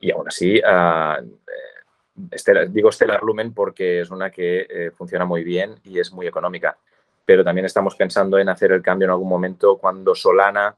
Y 0.00 0.10
aún 0.10 0.26
así, 0.26 0.60
ah, 0.64 1.20
eh, 1.20 2.66
digo 2.68 2.90
Stellar 2.90 3.22
Lumen 3.22 3.54
porque 3.54 4.00
es 4.00 4.10
una 4.10 4.30
que 4.30 4.66
eh, 4.68 4.90
funciona 4.90 5.24
muy 5.24 5.44
bien 5.44 5.76
y 5.84 6.00
es 6.00 6.12
muy 6.12 6.26
económica. 6.26 6.76
Pero 7.24 7.44
también 7.44 7.66
estamos 7.66 7.94
pensando 7.94 8.38
en 8.38 8.48
hacer 8.48 8.72
el 8.72 8.82
cambio 8.82 9.06
en 9.06 9.12
algún 9.12 9.28
momento 9.28 9.78
cuando 9.78 10.14
Solana 10.14 10.76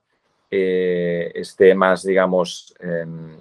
eh, 0.51 1.33
esté 1.35 1.75
más, 1.75 2.03
digamos, 2.05 2.75
em, 2.81 3.39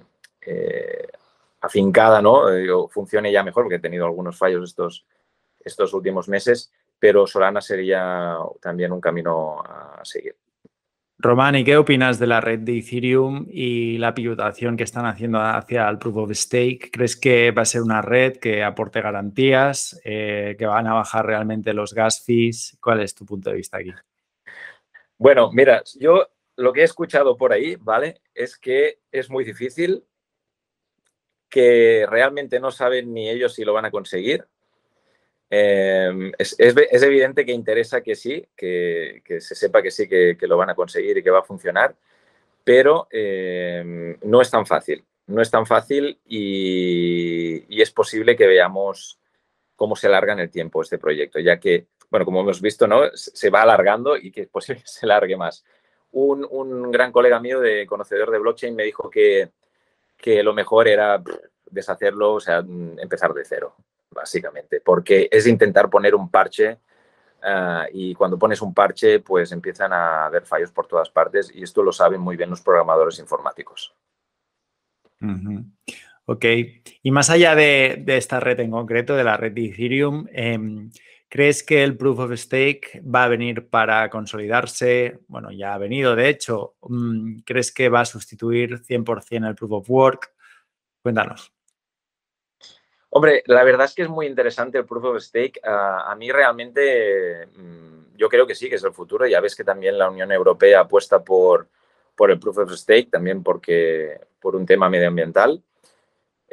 afincada, 1.64 2.20
¿no? 2.20 2.50
Eh, 2.52 2.68
funcione 2.90 3.32
ya 3.32 3.42
mejor, 3.42 3.64
porque 3.64 3.76
he 3.76 3.80
tenido 3.80 4.06
algunos 4.06 4.36
fallos 4.36 4.70
estos, 4.70 5.06
estos 5.60 5.92
últimos 5.94 6.28
meses, 6.28 6.72
pero 6.98 7.26
Solana 7.26 7.60
sería 7.60 8.36
también 8.60 8.92
un 8.92 9.00
camino 9.00 9.60
a 9.60 10.00
seguir. 10.04 10.36
Román, 11.16 11.54
¿y 11.54 11.64
qué 11.64 11.76
opinas 11.76 12.18
de 12.18 12.26
la 12.26 12.40
red 12.40 12.58
de 12.58 12.78
Ethereum 12.78 13.46
y 13.48 13.96
la 13.98 14.14
pivotación 14.14 14.76
que 14.76 14.84
están 14.84 15.06
haciendo 15.06 15.40
hacia 15.40 15.88
el 15.88 15.98
Proof 15.98 16.16
of 16.16 16.32
Stake? 16.32 16.90
¿Crees 16.92 17.16
que 17.16 17.50
va 17.50 17.62
a 17.62 17.66
ser 17.66 17.82
una 17.82 18.02
red 18.02 18.36
que 18.36 18.62
aporte 18.62 19.00
garantías, 19.00 19.98
que 20.04 20.66
van 20.66 20.86
a 20.86 20.94
bajar 20.94 21.24
realmente 21.24 21.72
los 21.72 21.94
gas 21.94 22.22
fees? 22.22 22.76
¿Cuál 22.80 23.00
es 23.00 23.14
tu 23.14 23.24
punto 23.24 23.48
de 23.48 23.56
vista 23.56 23.78
aquí? 23.78 23.94
Bueno, 25.16 25.50
mira, 25.52 25.82
yo 25.98 26.26
lo 26.56 26.72
que 26.72 26.80
he 26.80 26.84
escuchado 26.84 27.36
por 27.36 27.52
ahí, 27.52 27.76
¿vale? 27.76 28.20
Es 28.34 28.58
que 28.58 28.98
es 29.10 29.30
muy 29.30 29.44
difícil, 29.44 30.04
que 31.54 32.04
realmente 32.10 32.58
no 32.58 32.72
saben 32.72 33.14
ni 33.14 33.30
ellos 33.30 33.54
si 33.54 33.64
lo 33.64 33.72
van 33.72 33.84
a 33.84 33.92
conseguir. 33.92 34.44
Em, 35.48 36.32
es, 36.36 36.56
evidente 36.58 37.46
que 37.46 37.52
interesa 37.52 38.00
que 38.00 38.16
sí, 38.16 38.44
que, 38.56 39.22
se 39.38 39.54
sepa 39.54 39.80
que 39.80 39.92
sí, 39.92 40.08
que, 40.08 40.36
lo 40.48 40.56
van 40.56 40.70
a 40.70 40.74
conseguir 40.74 41.16
y 41.18 41.22
que 41.22 41.30
va 41.30 41.38
a 41.38 41.44
funcionar, 41.44 41.94
pero 42.64 43.06
em, 43.08 44.16
no 44.24 44.40
es 44.40 44.50
tan 44.50 44.66
fácil. 44.66 45.04
No 45.28 45.40
es 45.40 45.48
tan 45.48 45.64
fácil 45.64 46.18
y, 46.26 47.64
y, 47.68 47.82
es 47.82 47.92
posible 47.92 48.34
que 48.34 48.48
veamos 48.48 49.20
cómo 49.76 49.94
se 49.94 50.08
alarga 50.08 50.32
en 50.32 50.40
el 50.40 50.50
tiempo 50.50 50.82
este 50.82 50.98
proyecto, 50.98 51.38
ya 51.38 51.60
que, 51.60 51.86
bueno, 52.10 52.26
como 52.26 52.40
hemos 52.40 52.60
visto, 52.60 52.88
¿no? 52.88 53.02
Se 53.14 53.48
va 53.48 53.62
alargando 53.62 54.16
y 54.16 54.32
que 54.32 54.42
es 54.42 54.48
posible 54.48 54.82
que 54.82 54.88
se 54.88 55.06
alargue 55.06 55.36
más 55.36 55.64
un, 56.14 56.90
gran 56.90 57.12
colega 57.12 57.40
mío 57.40 57.60
de 57.60 57.86
conocedor 57.86 58.30
de 58.30 58.38
blockchain 58.38 58.74
me 58.74 58.84
dijo 58.84 59.10
que, 59.10 59.50
lo 60.42 60.54
mejor 60.54 60.88
era 60.88 61.22
deshacerlo, 61.70 62.34
o 62.34 62.40
sea, 62.40 62.58
empezar 62.58 63.32
de 63.32 63.44
cero, 63.44 63.76
básicamente, 64.10 64.80
porque 64.80 65.28
es 65.30 65.46
intentar 65.46 65.90
poner 65.90 66.14
un 66.14 66.30
parche 66.30 66.78
ah, 67.42 67.86
y 67.92 68.14
cuando 68.14 68.38
pones 68.38 68.62
un 68.62 68.72
parche, 68.72 69.20
pues 69.20 69.52
empiezan 69.52 69.92
a 69.92 70.26
haber 70.26 70.46
fallos 70.46 70.70
por 70.70 70.86
todas 70.86 71.10
partes 71.10 71.50
y 71.54 71.62
esto 71.62 71.82
lo 71.82 71.92
saben 71.92 72.20
muy 72.20 72.36
bien 72.36 72.50
los 72.50 72.62
programadores 72.62 73.18
informáticos. 73.18 73.94
Ok, 76.26 76.44
y 77.02 77.10
más 77.10 77.28
allá 77.28 77.54
de, 77.54 78.02
esta 78.06 78.40
red 78.40 78.60
en 78.60 78.70
concreto, 78.70 79.14
de 79.14 79.24
la 79.24 79.36
red 79.36 79.52
de 79.52 79.66
Ethereum, 79.66 80.26
em, 80.32 80.90
¿Crees 81.34 81.64
que 81.64 81.82
el 81.82 81.96
proof 81.96 82.20
of 82.20 82.32
stake 82.34 83.02
va 83.02 83.24
a 83.24 83.28
venir 83.28 83.68
para 83.68 84.08
consolidarse? 84.08 85.18
Bueno, 85.26 85.50
ya 85.50 85.74
ha 85.74 85.78
venido, 85.78 86.14
de 86.14 86.28
hecho. 86.28 86.76
Mm, 86.82 87.40
¿Crees 87.40 87.72
que 87.72 87.88
va 87.88 88.02
a 88.02 88.04
sustituir 88.04 88.78
100% 88.78 89.48
el 89.48 89.56
proof 89.56 89.72
of 89.72 89.90
work? 89.90 90.32
Cuéntanos. 91.02 91.52
Hombre, 93.10 93.42
la 93.46 93.64
verdad 93.64 93.86
es 93.86 93.94
que 93.94 94.02
es 94.02 94.08
muy 94.08 94.28
interesante 94.28 94.78
el 94.78 94.86
proof 94.86 95.06
of 95.06 95.20
stake. 95.20 95.58
a 95.64 96.14
mí 96.16 96.30
realmente 96.30 97.48
mm, 97.48 98.14
yo 98.16 98.28
creo 98.28 98.46
que 98.46 98.54
sí, 98.54 98.68
que 98.68 98.76
es 98.76 98.84
el 98.84 98.92
futuro. 98.92 99.26
Ya 99.26 99.40
ves 99.40 99.56
que 99.56 99.64
también 99.64 99.98
la 99.98 100.08
Unión 100.08 100.30
Europea 100.30 100.82
apuesta 100.82 101.24
por, 101.24 101.66
por 102.14 102.30
el 102.30 102.38
proof 102.38 102.58
of 102.58 102.72
stake, 102.74 103.10
también 103.10 103.42
porque, 103.42 104.20
por 104.38 104.54
un 104.54 104.66
tema 104.66 104.88
medioambiental. 104.88 105.60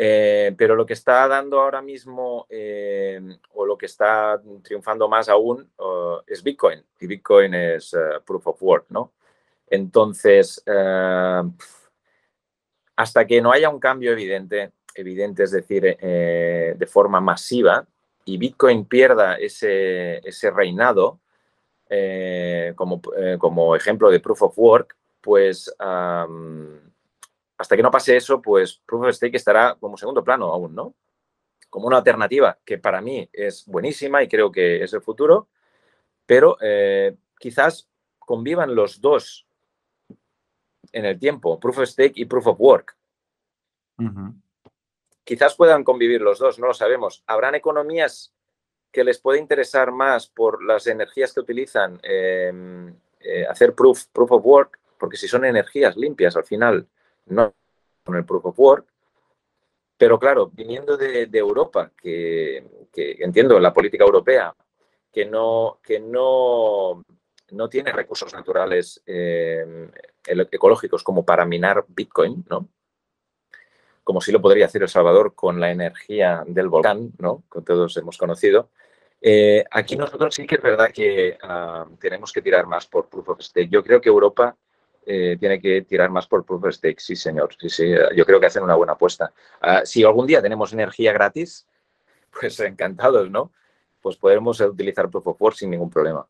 Eh, 0.03 0.55
pero 0.58 0.75
lo 0.75 0.84
que 0.84 0.93
está 0.93 1.27
dando 1.27 1.62
ahora 1.62 1.79
mismo 1.79 2.48
eh, 2.50 3.22
o 3.53 3.67
lo 3.67 3.77
que 3.77 3.86
está 3.86 4.41
triunfando 4.63 5.08
más 5.08 5.29
aún 5.29 5.72
es 6.25 6.41
Bitcoin 6.41 6.84
y 7.00 7.05
Bitcoin 7.05 7.53
es 7.53 7.93
uh, 7.93 8.20
proof 8.25 8.48
of 8.48 8.63
work, 8.63 8.86
¿no? 8.89 9.13
Entonces, 9.67 10.63
hasta 12.96 13.27
que 13.27 13.41
no 13.41 13.51
haya 13.51 13.70
un 13.70 13.79
cambio 13.79 14.12
evidente, 14.12 14.72
evidente 14.96 15.43
es 15.43 15.51
decir, 15.51 15.84
eh, 15.86 16.74
de 16.75 16.88
forma 16.88 17.22
masiva 17.22 17.86
y 18.25 18.39
Bitcoin 18.39 18.86
pierda 18.86 19.36
ese, 19.36 20.17
ese 20.27 20.50
reinado 20.50 21.20
como, 22.75 23.03
como, 23.38 23.75
ejemplo 23.75 24.10
de 24.10 24.20
proof 24.20 24.41
of 24.41 24.58
work, 24.58 24.96
pues 25.22 25.72
hasta 27.62 27.75
que 27.75 27.84
no 27.84 27.91
pase 27.91 28.18
eso, 28.18 28.41
pues 28.41 28.82
Proof 28.88 29.06
of 29.06 29.13
Stake 29.15 29.38
estará 29.38 29.77
como 29.80 29.96
segundo 29.96 30.24
plano 30.24 30.48
aún, 30.48 30.74
¿no? 30.74 30.96
Como 31.70 31.86
una 31.86 31.98
alternativa 31.98 32.58
que 32.65 32.80
para 32.80 33.01
mí 33.01 33.30
es 33.32 33.68
buenísima 33.68 34.24
y 34.24 34.27
creo 34.27 34.51
que 34.51 34.84
es 34.84 34.91
el 34.94 35.01
futuro, 35.01 35.48
pero 36.25 36.58
eh, 36.60 37.15
quizás 37.38 37.88
convivan 38.18 38.74
los 38.74 39.00
dos 39.00 39.46
en 40.91 41.06
el 41.06 41.20
tiempo, 41.20 41.60
Proof 41.60 41.77
of 41.77 41.89
Stake 41.89 42.13
y 42.15 42.25
Proof 42.25 42.48
of 42.48 42.60
Work. 42.60 42.98
Quizás 45.24 45.56
puedan 45.56 45.84
convivir 45.84 46.20
los 46.22 46.39
dos, 46.39 46.58
no 46.58 46.65
lo 46.65 46.74
sabemos. 46.74 47.24
Habrán 47.27 47.53
economías 47.53 48.34
que 48.91 49.03
les 49.03 49.20
puede 49.20 49.38
interesar 49.38 49.91
más 49.91 50.25
por 50.25 50.63
las 50.63 50.88
energías 50.88 51.32
que 51.32 51.41
utilizan 51.41 52.00
em, 52.01 52.96
eh, 53.20 53.46
hacer 53.48 53.75
proof, 53.75 54.08
proof 54.08 54.32
of 54.32 54.44
work, 54.44 54.80
porque 54.98 55.18
si 55.18 55.27
son 55.27 55.46
energías 55.46 55.96
limpias 55.96 56.36
al 56.36 56.44
final, 56.44 56.88
no 57.25 57.54
con 58.04 58.16
el 58.16 58.25
proof 58.25 58.46
of 58.46 58.60
work. 58.60 58.88
Pero 59.98 60.18
claro, 60.18 60.50
viniendo 60.51 60.98
de, 60.98 61.30
Europa, 61.34 61.92
que, 61.96 62.66
entiendo 62.94 63.60
la 63.60 63.74
política 63.74 64.04
europea, 64.04 64.56
que 65.12 65.25
no, 65.25 65.80
que 65.84 66.00
no, 66.00 67.06
no 67.51 67.70
tiene 67.70 67.92
recursos 67.92 68.34
naturales 68.34 69.01
em, 69.06 69.92
ecológicos 70.25 71.04
como 71.04 71.24
para 71.24 71.46
minar 71.46 71.86
Bitcoin, 71.88 72.44
¿no? 72.50 72.68
como 74.04 74.22
sí 74.22 74.32
lo 74.32 74.42
podría 74.42 74.66
hacer 74.66 74.82
El 74.82 74.90
Salvador 74.90 75.36
con 75.36 75.60
la 75.60 75.70
energía 75.70 76.44
del 76.48 76.70
volcán, 76.70 77.12
¿no? 77.20 77.44
que 77.54 77.62
todos 77.62 77.96
hemos 77.98 78.18
conocido, 78.18 78.72
eh, 79.22 79.63
aquí 79.70 79.96
nosotros 79.96 80.34
sí 80.34 80.48
que 80.48 80.56
es 80.56 80.62
verdad 80.62 80.92
que 80.92 81.38
ah, 81.44 81.86
tenemos 82.00 82.34
que 82.34 82.42
tirar 82.42 82.66
más 82.66 82.88
por 82.88 83.08
Proof 83.08 83.30
of 83.30 83.42
Stake. 83.42 83.70
Yo 83.70 83.84
creo 83.84 84.01
que 84.01 84.10
Europa 84.10 84.58
eh, 85.05 85.38
tiene 85.39 85.60
que 85.60 85.81
tirar 85.81 86.10
más 86.10 86.27
por 86.27 86.46
Proof 86.46 86.65
of 86.65 86.74
Stake, 86.74 87.00
sí 87.00 87.15
señor, 87.15 87.55
sí, 87.60 87.70
sí, 87.70 87.91
yo 88.15 88.25
creo 88.25 88.39
que 88.39 88.46
hacen 88.46 88.63
una 88.63 88.75
buena 88.75 88.93
apuesta. 88.93 89.34
Ah, 89.60 89.81
si 89.84 90.03
algún 90.03 90.27
día 90.27 90.41
tenemos 90.41 90.74
energía 90.74 91.12
gratis, 91.13 91.67
pues 92.39 92.60
encantados, 92.60 93.29
¿no? 93.29 93.51
Pues 94.01 94.17
podemos 94.17 94.60
utilizar 94.62 95.10
Proof 95.10 95.27
of 95.27 95.41
Work 95.41 95.55
sin 95.55 95.70
ningún 95.72 95.89
problema. 95.89 96.25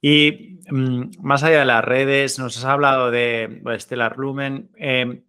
Y 0.00 0.58
mm, 0.68 1.10
más 1.20 1.42
allá 1.42 1.60
de 1.60 1.64
las 1.64 1.84
redes, 1.84 2.38
nos 2.38 2.56
has 2.56 2.64
hablado 2.64 3.10
de 3.10 3.62
Stellar 3.78 4.16
Lumen. 4.18 4.70
Eh, 4.76 5.22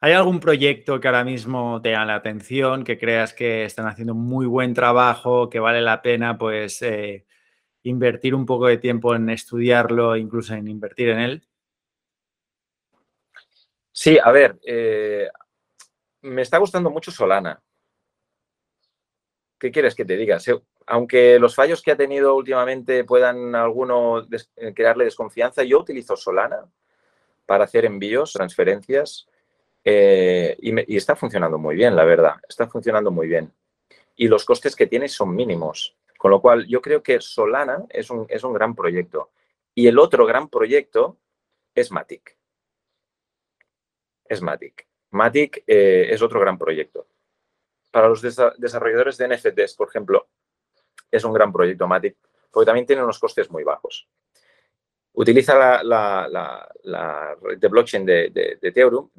¿Hay 0.00 0.12
algún 0.12 0.38
proyecto 0.38 1.00
que 1.00 1.08
ahora 1.08 1.24
mismo 1.24 1.80
te 1.80 1.92
llame 1.92 2.08
la 2.08 2.16
atención, 2.16 2.84
que 2.84 2.98
creas 2.98 3.32
que 3.32 3.64
están 3.64 3.86
haciendo 3.86 4.14
muy 4.14 4.44
buen 4.44 4.74
trabajo, 4.74 5.48
que 5.48 5.60
vale 5.60 5.80
la 5.80 6.02
pena 6.02 6.36
pues 6.36 6.82
eh, 6.82 7.24
invertir 7.84 8.34
un 8.34 8.44
poco 8.44 8.66
de 8.66 8.78
tiempo 8.78 9.14
en 9.14 9.30
estudiarlo, 9.30 10.16
incluso 10.16 10.54
en 10.54 10.68
invertir 10.68 11.10
en 11.10 11.20
él? 11.20 11.48
Sí, 13.92 14.18
a 14.22 14.32
ver, 14.32 14.58
eh, 14.66 15.28
me 16.22 16.42
está 16.42 16.58
gustando 16.58 16.90
mucho 16.90 17.10
Solana. 17.10 17.62
¿Qué 19.58 19.70
quieres 19.70 19.94
que 19.94 20.04
te 20.04 20.16
diga? 20.16 20.38
Aunque 20.86 21.38
los 21.38 21.54
fallos 21.54 21.80
que 21.80 21.92
ha 21.92 21.96
tenido 21.96 22.34
últimamente 22.34 23.04
puedan 23.04 23.54
alguno 23.54 24.26
eh, 24.56 24.74
crearle 24.74 25.04
desconfianza, 25.04 25.62
yo 25.62 25.78
utilizo 25.78 26.16
Solana 26.16 26.68
para 27.46 27.64
hacer 27.64 27.84
envíos, 27.84 28.32
transferencias 28.32 29.26
eh, 29.84 30.56
y, 30.60 30.96
está 30.96 31.14
funcionando 31.14 31.58
muy 31.58 31.76
bien, 31.76 31.94
la 31.94 32.04
verdad. 32.04 32.34
Está 32.48 32.66
funcionando 32.66 33.10
muy 33.10 33.28
bien. 33.28 33.52
Y 34.16 34.28
los 34.28 34.44
costes 34.44 34.74
que 34.74 34.86
tiene 34.86 35.08
son 35.08 35.34
mínimos. 35.34 35.96
Con 36.24 36.30
lo 36.30 36.40
cual, 36.40 36.66
yo 36.66 36.80
creo 36.80 37.02
que 37.02 37.20
Solana 37.20 37.84
es 37.90 38.08
un, 38.08 38.24
es 38.30 38.42
un 38.44 38.54
gran 38.54 38.74
proyecto. 38.74 39.32
Y 39.74 39.88
el 39.88 39.98
otro 39.98 40.24
gran 40.24 40.48
proyecto 40.48 41.18
es 41.74 41.92
Matic. 41.92 42.38
Es 44.24 44.40
Matic. 44.40 44.88
Matic 45.10 45.64
eh, 45.66 46.06
es 46.08 46.22
otro 46.22 46.40
gran 46.40 46.56
proyecto. 46.56 47.06
Para 47.90 48.08
los 48.08 48.22
desarrolladores 48.22 49.18
de 49.18 49.36
NFTs, 49.36 49.74
por 49.74 49.88
ejemplo, 49.88 50.28
es 51.10 51.22
un 51.24 51.34
gran 51.34 51.52
proyecto 51.52 51.86
Matic, 51.86 52.16
porque 52.50 52.64
también 52.64 52.86
tiene 52.86 53.04
unos 53.04 53.18
costes 53.18 53.50
muy 53.50 53.62
bajos. 53.62 54.08
Utiliza 55.12 55.82
la, 55.82 57.36
red 57.42 57.58
de 57.58 57.68
blockchain 57.68 58.06
de, 58.06 58.30
de, 58.30 58.58
de 58.62 58.68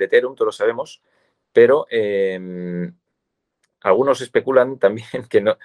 Ethereum, 0.05 0.35
todos 0.35 0.47
lo 0.47 0.51
sabemos, 0.51 1.03
pero 1.53 1.85
em, 1.87 2.91
algunos 3.81 4.21
especulan 4.21 4.79
también 4.79 5.07
que 5.29 5.41
no, 5.41 5.55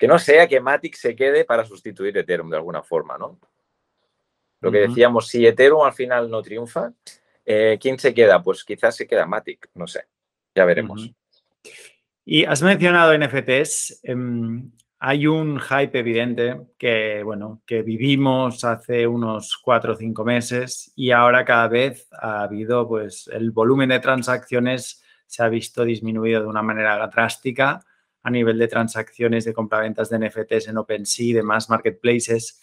que 0.00 0.08
no 0.08 0.18
sea 0.18 0.48
que 0.48 0.60
Matic 0.60 0.94
se 0.94 1.14
quede 1.14 1.44
para 1.44 1.62
sustituir 1.62 2.16
Ethereum 2.16 2.48
de 2.48 2.56
alguna 2.56 2.82
forma, 2.82 3.18
¿no? 3.18 3.38
Lo 4.62 4.72
que 4.72 4.78
decíamos, 4.78 5.28
si 5.28 5.46
Ethereum 5.46 5.82
al 5.82 5.92
final 5.92 6.30
no 6.30 6.40
triunfa, 6.40 6.90
eh, 7.44 7.78
¿quién 7.78 7.98
se 7.98 8.14
queda? 8.14 8.42
Pues 8.42 8.64
quizás 8.64 8.96
se 8.96 9.06
queda 9.06 9.26
Matic, 9.26 9.68
no 9.74 9.86
sé, 9.86 10.06
ya 10.54 10.64
veremos. 10.64 11.12
Y 12.24 12.46
has 12.46 12.62
mencionado 12.62 13.12
NFTs. 13.12 14.00
Em, 14.04 14.70
hay 15.00 15.26
un 15.26 15.60
hype 15.60 15.98
evidente 15.98 16.62
que, 16.78 17.22
bueno, 17.22 17.60
que 17.66 17.82
vivimos 17.82 18.64
hace 18.64 19.06
unos 19.06 19.58
cuatro 19.62 19.92
o 19.92 19.96
cinco 19.96 20.24
meses 20.24 20.94
y 20.96 21.10
ahora 21.10 21.44
cada 21.44 21.68
vez 21.68 22.08
ha 22.12 22.42
habido, 22.42 22.88
pues, 22.88 23.28
el 23.30 23.50
volumen 23.50 23.90
de 23.90 24.00
transacciones 24.00 25.02
se 25.26 25.42
ha 25.42 25.48
visto 25.50 25.84
disminuido 25.84 26.40
de 26.40 26.46
una 26.46 26.62
manera 26.62 27.06
drástica 27.06 27.84
a 28.22 28.30
nivel 28.30 28.58
de 28.58 28.68
transacciones 28.68 29.44
de 29.44 29.52
compraventas 29.52 30.10
de 30.10 30.18
NFTs 30.18 30.68
en 30.68 30.78
OpenSea 30.78 31.26
y 31.26 31.32
demás 31.32 31.70
marketplaces. 31.70 32.62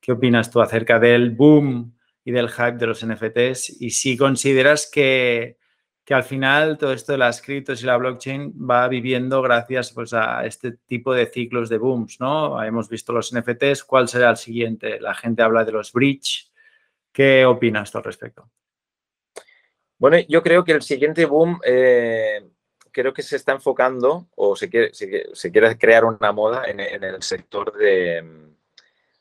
¿Qué 0.00 0.12
opinas 0.12 0.50
tú 0.50 0.60
acerca 0.60 0.98
del 0.98 1.30
boom 1.30 1.96
y 2.24 2.32
del 2.32 2.48
hype 2.48 2.78
de 2.78 2.86
los 2.86 3.04
NFTs? 3.04 3.80
Y 3.80 3.90
si 3.90 4.16
consideras 4.16 4.88
que 4.90 5.58
que 6.04 6.14
al 6.14 6.22
final 6.22 6.76
todo 6.76 6.92
esto 6.92 7.12
de 7.12 7.18
las 7.18 7.40
criptos 7.40 7.82
y 7.82 7.86
la 7.86 7.96
blockchain 7.96 8.52
va 8.70 8.86
viviendo 8.88 9.40
gracias 9.40 9.90
pues, 9.92 10.12
a 10.12 10.44
este 10.44 10.72
tipo 10.72 11.14
de 11.14 11.26
ciclos 11.26 11.70
de 11.70 11.78
booms, 11.78 12.20
¿no? 12.20 12.62
Hemos 12.62 12.88
visto 12.90 13.12
los 13.12 13.32
NFTs, 13.34 13.84
¿cuál 13.84 14.06
será 14.06 14.30
el 14.30 14.36
siguiente? 14.36 15.00
La 15.00 15.14
gente 15.14 15.42
habla 15.42 15.64
de 15.64 15.72
los 15.72 15.92
bridge. 15.92 16.50
¿Qué 17.10 17.46
opinas 17.46 17.90
tú 17.90 17.98
al 17.98 18.04
respecto? 18.04 18.50
Bueno, 19.96 20.18
yo 20.28 20.42
creo 20.42 20.62
que 20.62 20.72
el 20.72 20.82
siguiente 20.82 21.24
boom 21.24 21.58
eh, 21.64 22.50
creo 22.94 23.12
que 23.12 23.22
se 23.22 23.36
está 23.36 23.52
enfocando 23.52 24.28
o 24.36 24.54
se 24.54 24.70
quiere, 24.70 24.92
crear 25.78 26.04
una 26.04 26.32
moda 26.32 26.64
en, 26.66 26.80
el 26.80 27.22
sector 27.22 27.76
de, 27.76 28.24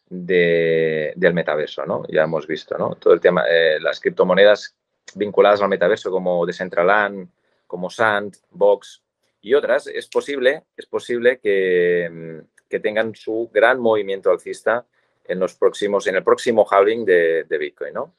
del 0.07 1.33
metaverso, 1.33 1.85
¿no? 1.85 2.03
Ya 2.07 2.23
hemos 2.23 2.45
visto, 2.45 2.77
¿no? 2.77 2.95
Todo 2.95 3.15
el 3.15 3.19
tema, 3.19 3.43
eh, 3.49 3.79
las 3.81 3.99
criptomonedas 3.99 4.75
vinculadas 5.15 5.61
al 5.61 5.69
metaverso 5.69 6.11
como 6.11 6.45
Decentraland, 6.45 7.27
como 7.65 7.89
Sand, 7.89 8.37
Box 8.51 9.01
y 9.41 9.55
otras, 9.55 9.87
es 9.87 10.07
posible, 10.07 10.63
es 10.77 10.85
posible 10.85 11.39
que, 11.39 12.43
tengan 12.81 13.13
su 13.13 13.51
gran 13.53 13.79
movimiento 13.79 14.31
alcista 14.31 14.83
en 15.25 15.39
los 15.39 15.53
próximos, 15.53 16.07
en 16.07 16.15
el 16.15 16.23
próximo 16.23 16.65
halving 16.69 17.05
de, 17.05 17.57
Bitcoin, 17.59 17.93
¿no? 17.93 18.15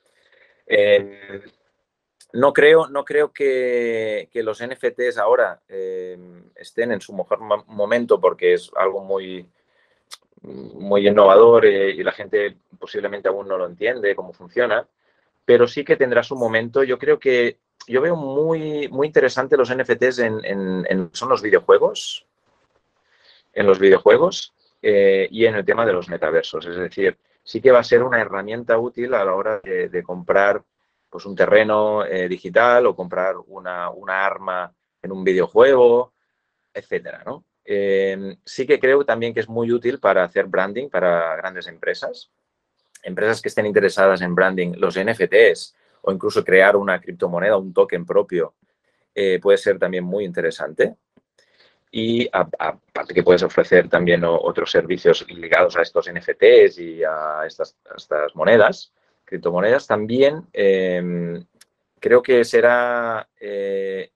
No 2.35 2.53
creo, 2.53 2.89
no 2.89 3.05
creo 3.05 3.33
que, 3.33 4.29
los 4.35 4.63
NFTs 4.63 5.19
ahora 5.19 5.61
eh, 5.69 6.19
estén 6.55 6.93
en 6.93 7.01
su 7.01 7.13
mejor 7.13 7.41
momento 7.67 8.21
porque 8.21 8.55
es 8.55 8.71
algo 8.77 9.03
muy, 9.03 9.47
muy 10.43 11.09
innovador 11.09 11.67
eh, 11.67 11.91
y 11.91 12.03
la 12.03 12.13
gente 12.13 12.57
posiblemente 12.79 13.29
aún 13.29 13.49
no 13.49 13.59
lo 13.59 13.67
entiende 13.67 14.15
cómo 14.15 14.33
funciona 14.33 14.87
pero 15.45 15.67
sí 15.67 15.85
que 15.85 15.97
tendrá 15.97 16.23
su 16.23 16.37
momento. 16.37 16.83
Yo 16.83 16.99
creo 16.99 17.19
que 17.19 17.59
yo 17.87 18.01
veo 18.01 18.17
muy, 18.17 18.89
muy 18.89 19.07
interesante 19.07 19.57
los 19.57 19.75
NFTs 19.75 20.19
en, 20.21 21.11
son 21.13 21.29
los 21.29 21.43
videojuegos, 21.43 22.27
en 23.53 23.67
los 23.67 23.79
videojuegos 23.79 24.55
eh, 24.81 25.29
y 25.31 25.45
en 25.45 25.55
el 25.55 25.65
tema 25.65 25.85
de 25.85 25.93
los 25.93 26.09
metaversos. 26.09 26.67
Es 26.67 26.77
decir, 26.77 27.19
sí 27.43 27.61
que 27.61 27.73
va 27.73 27.81
a 27.81 27.85
ser 27.85 28.03
una 28.03 28.21
herramienta 28.21 28.79
útil 28.79 29.13
a 29.15 29.25
la 29.25 29.35
hora 29.35 29.61
de, 29.61 30.03
comprar 30.03 30.63
pues, 31.15 31.27
un 31.27 31.37
terreno 31.37 32.05
eh, 32.05 32.27
digital 32.29 32.87
o 32.87 32.97
comprar 32.97 33.37
una, 33.47 33.89
arma 34.09 34.75
en 35.01 35.13
un 35.13 35.23
videojuego, 35.23 36.13
etcétera, 36.73 37.23
eh, 37.65 38.37
sí 38.45 38.67
que 38.67 38.81
creo 38.81 39.05
también 39.05 39.33
que 39.33 39.41
es 39.41 39.49
muy 39.49 39.71
útil 39.71 40.01
para 40.01 40.25
hacer 40.25 40.47
branding 40.47 40.89
para 40.91 41.37
grandes 41.37 41.67
empresas 41.67 42.31
empresas 43.05 43.41
que 43.41 43.49
estén 43.49 43.67
interesadas 43.67 44.23
en 44.23 44.35
branding, 44.35 44.73
los 44.77 44.99
NFTs 44.99 45.77
o 46.03 46.13
incluso 46.13 46.45
crear 46.45 46.77
una 46.77 47.01
criptomoneda, 47.01 47.57
un 47.57 47.73
token 47.73 48.05
propio, 48.05 48.55
eh, 49.15 49.39
puede 49.41 49.59
ser 49.59 49.79
también 49.79 50.05
muy 50.05 50.25
interesante. 50.25 50.97
Y 51.91 52.29
aparte 52.33 53.15
que 53.15 53.23
puedes 53.23 53.45
ofrecer 53.45 53.89
también 53.89 54.25
otros 54.25 54.69
servicios 54.71 55.25
ligados 55.29 55.77
a 55.77 55.83
estos 55.83 56.11
NFTs 56.13 56.79
y 56.79 57.05
a 57.05 57.43
estas, 57.47 57.77
monedas, 58.35 58.93
criptomonedas, 59.25 59.87
también 59.87 60.47
em, 60.53 61.45
creo 61.99 62.23
que 62.23 62.45
será, 62.45 63.29
eh, 63.41 64.13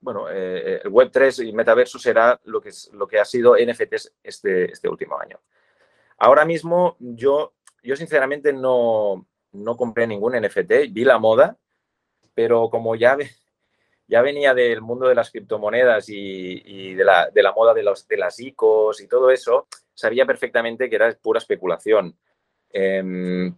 bueno, 0.00 0.28
eh, 0.30 0.80
el 0.84 0.90
Web3 0.90 1.46
y 1.46 1.52
Metaverso 1.52 1.98
será 1.98 2.40
lo 2.44 2.60
que, 2.60 2.70
es, 2.70 2.90
lo 2.92 3.06
que 3.06 3.20
ha 3.20 3.24
sido 3.24 3.56
NFTs 3.56 4.14
este, 4.22 4.72
este 4.72 4.88
último 4.88 5.18
año. 5.18 5.40
Ahora 6.18 6.44
mismo 6.44 6.96
yo 6.98 7.54
yo 7.82 7.96
sinceramente 7.96 8.52
no, 8.52 9.26
compré 9.76 10.06
ningún 10.06 10.34
NFT, 10.40 10.90
vi 10.90 11.04
la 11.04 11.18
moda, 11.18 11.56
pero 12.34 12.70
como 12.70 12.94
ya, 12.94 13.16
ya 14.06 14.22
venía 14.22 14.54
del 14.54 14.80
mundo 14.80 15.08
de 15.08 15.14
las 15.14 15.30
criptomonedas 15.30 16.08
y, 16.08 16.94
de, 16.94 17.04
la, 17.04 17.52
moda 17.54 17.74
de, 17.74 17.82
los, 17.82 18.06
de 18.06 18.16
las 18.16 18.38
ICOs 18.38 19.00
y 19.00 19.08
todo 19.08 19.30
eso, 19.30 19.66
sabía 19.94 20.24
perfectamente 20.24 20.88
que 20.88 20.96
era 20.96 21.12
pura 21.20 21.38
especulación. 21.38 22.16
Em, 22.70 23.54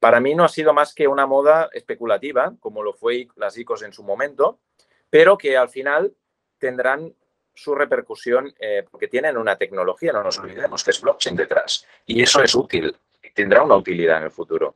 para 0.00 0.18
mí 0.18 0.34
no 0.34 0.44
ha 0.44 0.48
sido 0.48 0.72
más 0.72 0.94
que 0.94 1.06
una 1.06 1.26
moda 1.26 1.68
especulativa, 1.72 2.54
como 2.58 2.82
lo 2.82 2.94
fue 2.94 3.28
las 3.36 3.56
ICOs 3.56 3.82
en 3.82 3.92
su 3.92 4.02
momento, 4.02 4.58
pero 5.10 5.36
que 5.36 5.56
al 5.56 5.68
final 5.68 6.14
tendrán 6.58 7.14
su 7.54 7.74
repercusión 7.74 8.54
eh, 8.58 8.84
porque 8.90 9.08
tienen 9.08 9.36
una 9.36 9.56
tecnología, 9.56 10.12
no 10.12 10.22
nos 10.22 10.38
olvidemos, 10.38 10.82
que 10.82 10.92
es 10.92 11.00
blockchain 11.00 11.36
detrás. 11.36 11.86
Y 12.06 12.22
eso 12.22 12.42
es 12.42 12.54
útil, 12.54 12.96
tendrá 13.34 13.62
una 13.62 13.76
utilidad 13.76 14.18
en 14.18 14.24
el 14.24 14.30
futuro. 14.30 14.74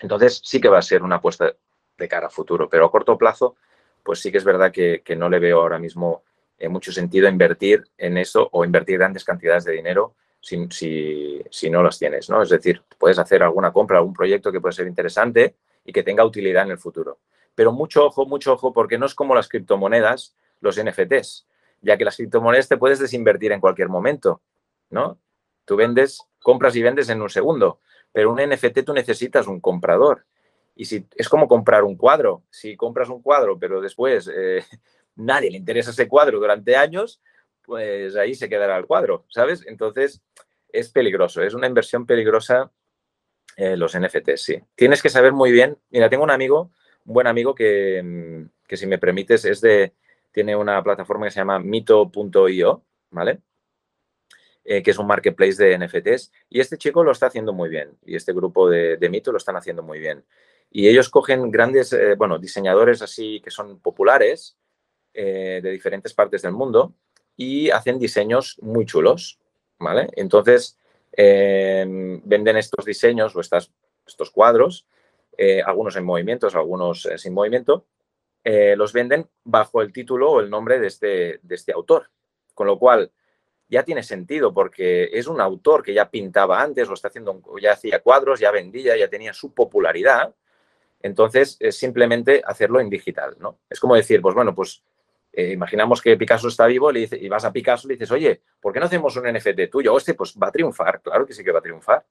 Entonces 0.00 0.42
sí 0.44 0.60
que 0.60 0.68
va 0.68 0.78
a 0.78 0.82
ser 0.82 1.02
una 1.02 1.16
apuesta 1.16 1.54
de 1.96 2.08
cara 2.08 2.26
a 2.26 2.30
futuro, 2.30 2.68
pero 2.68 2.84
a 2.84 2.90
corto 2.90 3.16
plazo, 3.16 3.56
pues 4.02 4.20
sí 4.20 4.30
que 4.30 4.38
es 4.38 4.44
verdad 4.44 4.70
que, 4.70 5.02
no 5.16 5.30
le 5.30 5.38
veo 5.38 5.60
ahora 5.60 5.78
mismo 5.78 6.24
eh, 6.58 6.68
mucho 6.68 6.92
sentido 6.92 7.28
invertir 7.28 7.84
en 7.96 8.18
eso 8.18 8.48
o 8.52 8.64
invertir 8.64 8.98
grandes 8.98 9.24
cantidades 9.24 9.64
de 9.64 9.72
dinero 9.72 10.14
si, 10.42 11.40
si, 11.50 11.70
no 11.70 11.82
las 11.82 11.98
tienes, 11.98 12.28
¿no? 12.28 12.42
Es 12.42 12.50
decir, 12.50 12.82
puedes 12.98 13.18
hacer 13.18 13.42
alguna 13.42 13.72
compra, 13.72 13.98
algún 13.98 14.12
proyecto 14.12 14.50
que 14.50 14.60
puede 14.60 14.72
ser 14.72 14.88
interesante 14.88 15.56
y 15.84 15.92
que 15.92 16.02
tenga 16.02 16.24
utilidad 16.24 16.64
en 16.64 16.72
el 16.72 16.78
futuro. 16.78 17.20
Pero 17.54 17.72
mucho 17.72 18.06
ojo, 18.06 18.26
mucho 18.26 18.52
ojo, 18.54 18.72
porque 18.72 18.98
no 18.98 19.06
es 19.06 19.14
como 19.14 19.34
las 19.34 19.48
criptomonedas, 19.48 20.34
los 20.60 20.82
NFTs, 20.82 21.46
ya 21.80 21.96
que 21.96 22.04
las 22.04 22.16
criptomonedas 22.16 22.68
te 22.68 22.76
puedes 22.76 22.98
desinvertir 22.98 23.52
en 23.52 23.60
cualquier 23.60 23.88
momento, 23.88 24.42
¿no? 24.90 25.18
Tú 25.64 25.76
vendes, 25.76 26.20
compras 26.40 26.74
y 26.74 26.82
vendes 26.82 27.08
en 27.08 27.22
un 27.22 27.30
segundo, 27.30 27.78
pero 28.10 28.32
un 28.32 28.40
NFT 28.40 28.84
tú 28.84 28.92
necesitas 28.92 29.46
un 29.46 29.60
comprador. 29.60 30.26
Y 30.74 30.86
si 30.86 31.06
es 31.14 31.28
como 31.28 31.46
comprar 31.46 31.84
un 31.84 31.96
cuadro, 31.96 32.42
si 32.50 32.76
compras 32.76 33.08
un 33.10 33.22
cuadro, 33.22 33.58
pero 33.58 33.80
después 33.80 34.28
eh, 34.34 34.64
nadie 35.14 35.50
le 35.50 35.58
interesa 35.58 35.90
ese 35.90 36.08
cuadro 36.08 36.40
durante 36.40 36.74
años, 36.74 37.20
pues 37.62 38.16
ahí 38.16 38.34
se 38.34 38.48
quedará 38.48 38.76
el 38.76 38.86
cuadro, 38.86 39.24
¿sabes? 39.28 39.64
Entonces 39.66 40.22
es 40.68 40.88
peligroso, 40.90 41.42
es 41.42 41.54
una 41.54 41.66
inversión 41.66 42.06
peligrosa 42.06 42.72
eh, 43.56 43.76
los 43.76 43.98
NFTs, 43.98 44.40
sí. 44.40 44.60
Tienes 44.74 45.02
que 45.02 45.10
saber 45.10 45.32
muy 45.32 45.52
bien, 45.52 45.78
mira, 45.90 46.08
tengo 46.08 46.24
un 46.24 46.30
amigo, 46.30 46.72
un 47.04 47.14
buen 47.14 47.26
amigo 47.26 47.54
que, 47.54 48.02
mm, 48.02 48.66
que 48.66 48.76
si 48.76 48.86
me 48.86 48.98
permites 48.98 49.44
es 49.44 49.60
de, 49.60 49.92
tiene 50.30 50.56
una 50.56 50.82
plataforma 50.82 51.26
que 51.26 51.32
se 51.32 51.40
llama 51.40 51.58
mito.io, 51.58 52.84
¿vale? 53.10 53.40
Eh, 54.64 54.82
que 54.82 54.92
es 54.92 54.98
un 54.98 55.06
marketplace 55.06 55.62
de 55.62 55.78
NFTs. 55.78 56.32
Y 56.48 56.60
este 56.60 56.78
chico 56.78 57.02
lo 57.02 57.10
está 57.10 57.26
haciendo 57.26 57.52
muy 57.52 57.68
bien. 57.68 57.98
Y 58.06 58.14
este 58.14 58.32
grupo 58.32 58.70
de, 58.70 58.96
Mito 59.10 59.32
lo 59.32 59.38
están 59.38 59.56
haciendo 59.56 59.82
muy 59.82 59.98
bien. 59.98 60.24
Y 60.70 60.88
ellos 60.88 61.10
cogen 61.10 61.50
grandes, 61.50 61.92
eh, 61.92 62.14
bueno, 62.14 62.38
diseñadores 62.38 63.02
así 63.02 63.40
que 63.40 63.50
son 63.50 63.80
populares 63.80 64.56
de 65.14 65.60
diferentes 65.60 66.14
partes 66.14 66.40
del 66.40 66.52
mundo 66.52 66.94
y 67.36 67.70
hacen 67.70 67.98
diseños 67.98 68.58
muy 68.60 68.86
chulos, 68.86 69.38
¿vale? 69.78 70.08
Entonces, 70.16 70.78
em, 71.12 72.20
venden 72.24 72.56
estos 72.56 72.84
diseños 72.84 73.34
o 73.36 73.40
estas, 73.40 73.70
estos 74.06 74.30
cuadros, 74.30 74.86
eh, 75.36 75.62
algunos 75.64 75.96
en 75.96 76.04
movimientos, 76.04 76.54
algunos 76.54 77.06
eh, 77.06 77.18
sin 77.18 77.34
movimiento, 77.34 77.86
eh, 78.44 78.74
los 78.76 78.92
venden 78.92 79.28
bajo 79.44 79.82
el 79.82 79.92
título 79.92 80.32
o 80.32 80.40
el 80.40 80.50
nombre 80.50 80.78
de 80.78 80.88
este, 80.88 81.40
de 81.42 81.54
este 81.54 81.72
autor. 81.72 82.10
Con 82.54 82.66
lo 82.66 82.78
cual, 82.78 83.10
ya 83.68 83.84
tiene 83.84 84.02
sentido 84.02 84.52
porque 84.52 85.08
es 85.12 85.26
un 85.26 85.40
autor 85.40 85.82
que 85.82 85.94
ya 85.94 86.10
pintaba 86.10 86.60
antes, 86.60 86.88
o 86.88 86.92
está 86.92 87.08
haciendo, 87.08 87.40
ya 87.60 87.72
hacía 87.72 88.02
cuadros, 88.02 88.38
ya 88.38 88.50
vendía, 88.50 88.96
ya 88.96 89.08
tenía 89.08 89.32
su 89.32 89.54
popularidad. 89.54 90.34
Entonces, 91.00 91.56
es 91.58 91.76
simplemente 91.76 92.42
hacerlo 92.44 92.80
en 92.80 92.90
digital, 92.90 93.36
¿no? 93.40 93.60
Es 93.70 93.80
como 93.80 93.96
decir, 93.96 94.20
pues 94.20 94.34
bueno, 94.34 94.54
pues 94.54 94.82
eh, 95.32 95.52
imaginamos 95.52 96.02
que 96.02 96.16
Picasso 96.16 96.48
está 96.48 96.66
vivo 96.66 96.92
y, 96.92 97.28
vas 97.28 97.44
a 97.44 97.52
Picasso 97.52 97.86
y 97.86 97.90
le 97.90 97.94
dices, 97.94 98.10
oye, 98.10 98.42
¿por 98.60 98.72
qué 98.72 98.80
no 98.80 98.86
hacemos 98.86 99.16
un 99.16 99.32
NFT 99.32 99.70
tuyo? 99.70 99.94
O 99.94 99.98
este, 99.98 100.12
pues 100.12 100.36
va 100.40 100.48
a 100.48 100.52
triunfar, 100.52 101.00
claro 101.00 101.24
que 101.24 101.32
sí 101.32 101.42
que 101.42 101.52
va 101.52 101.60
a 101.60 101.62
triunfar 101.62 102.04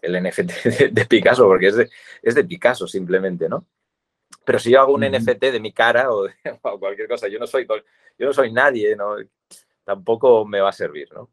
el 0.00 0.22
NFT 0.22 0.90
de, 0.92 1.06
Picasso, 1.06 1.46
porque 1.46 1.66
es 1.68 1.76
de, 1.76 1.90
es 2.22 2.34
de, 2.34 2.44
Picasso 2.44 2.86
simplemente, 2.86 3.48
¿no? 3.48 3.66
Pero 4.44 4.60
si 4.60 4.70
yo 4.70 4.80
hago 4.80 4.94
un 4.94 5.00
NFT 5.00 5.40
de 5.40 5.60
mi 5.60 5.72
cara 5.72 6.08
o, 6.12 6.28
cualquier 6.78 7.08
cosa, 7.08 7.26
yo 7.26 7.40
no 7.40 7.48
soy, 7.48 7.66
yo 7.66 8.26
no 8.26 8.32
soy 8.32 8.52
nadie, 8.52 8.94
¿no? 8.94 9.16
Tampoco 9.82 10.44
me 10.44 10.60
va 10.60 10.68
a 10.68 10.72
servir, 10.72 11.08
¿no? 11.12 11.30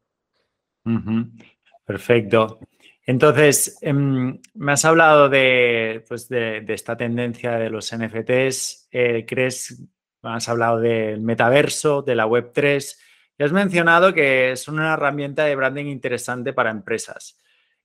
Perfecto. 1.85 2.59
Entonces, 3.05 3.77
em, 3.81 4.39
me 4.55 4.71
has 4.71 4.85
hablado 4.85 5.29
de, 5.29 6.03
pues 6.07 6.29
de, 6.29 6.63
esta 6.69 6.95
tendencia 6.95 7.53
de 7.57 7.69
los 7.69 7.93
NFTs. 7.95 8.87
Eh, 8.91 9.25
¿Crees 9.27 9.81
Has 10.23 10.49
hablado 10.49 10.79
del 10.79 11.21
metaverso, 11.21 12.01
de 12.01 12.15
la 12.15 12.25
Web3 12.25 12.97
y 13.37 13.43
has 13.43 13.51
mencionado 13.51 14.13
que 14.13 14.51
es 14.51 14.67
una 14.67 14.93
herramienta 14.93 15.43
de 15.45 15.55
branding 15.55 15.85
interesante 15.85 16.53
para 16.53 16.71
empresas. 16.71 17.37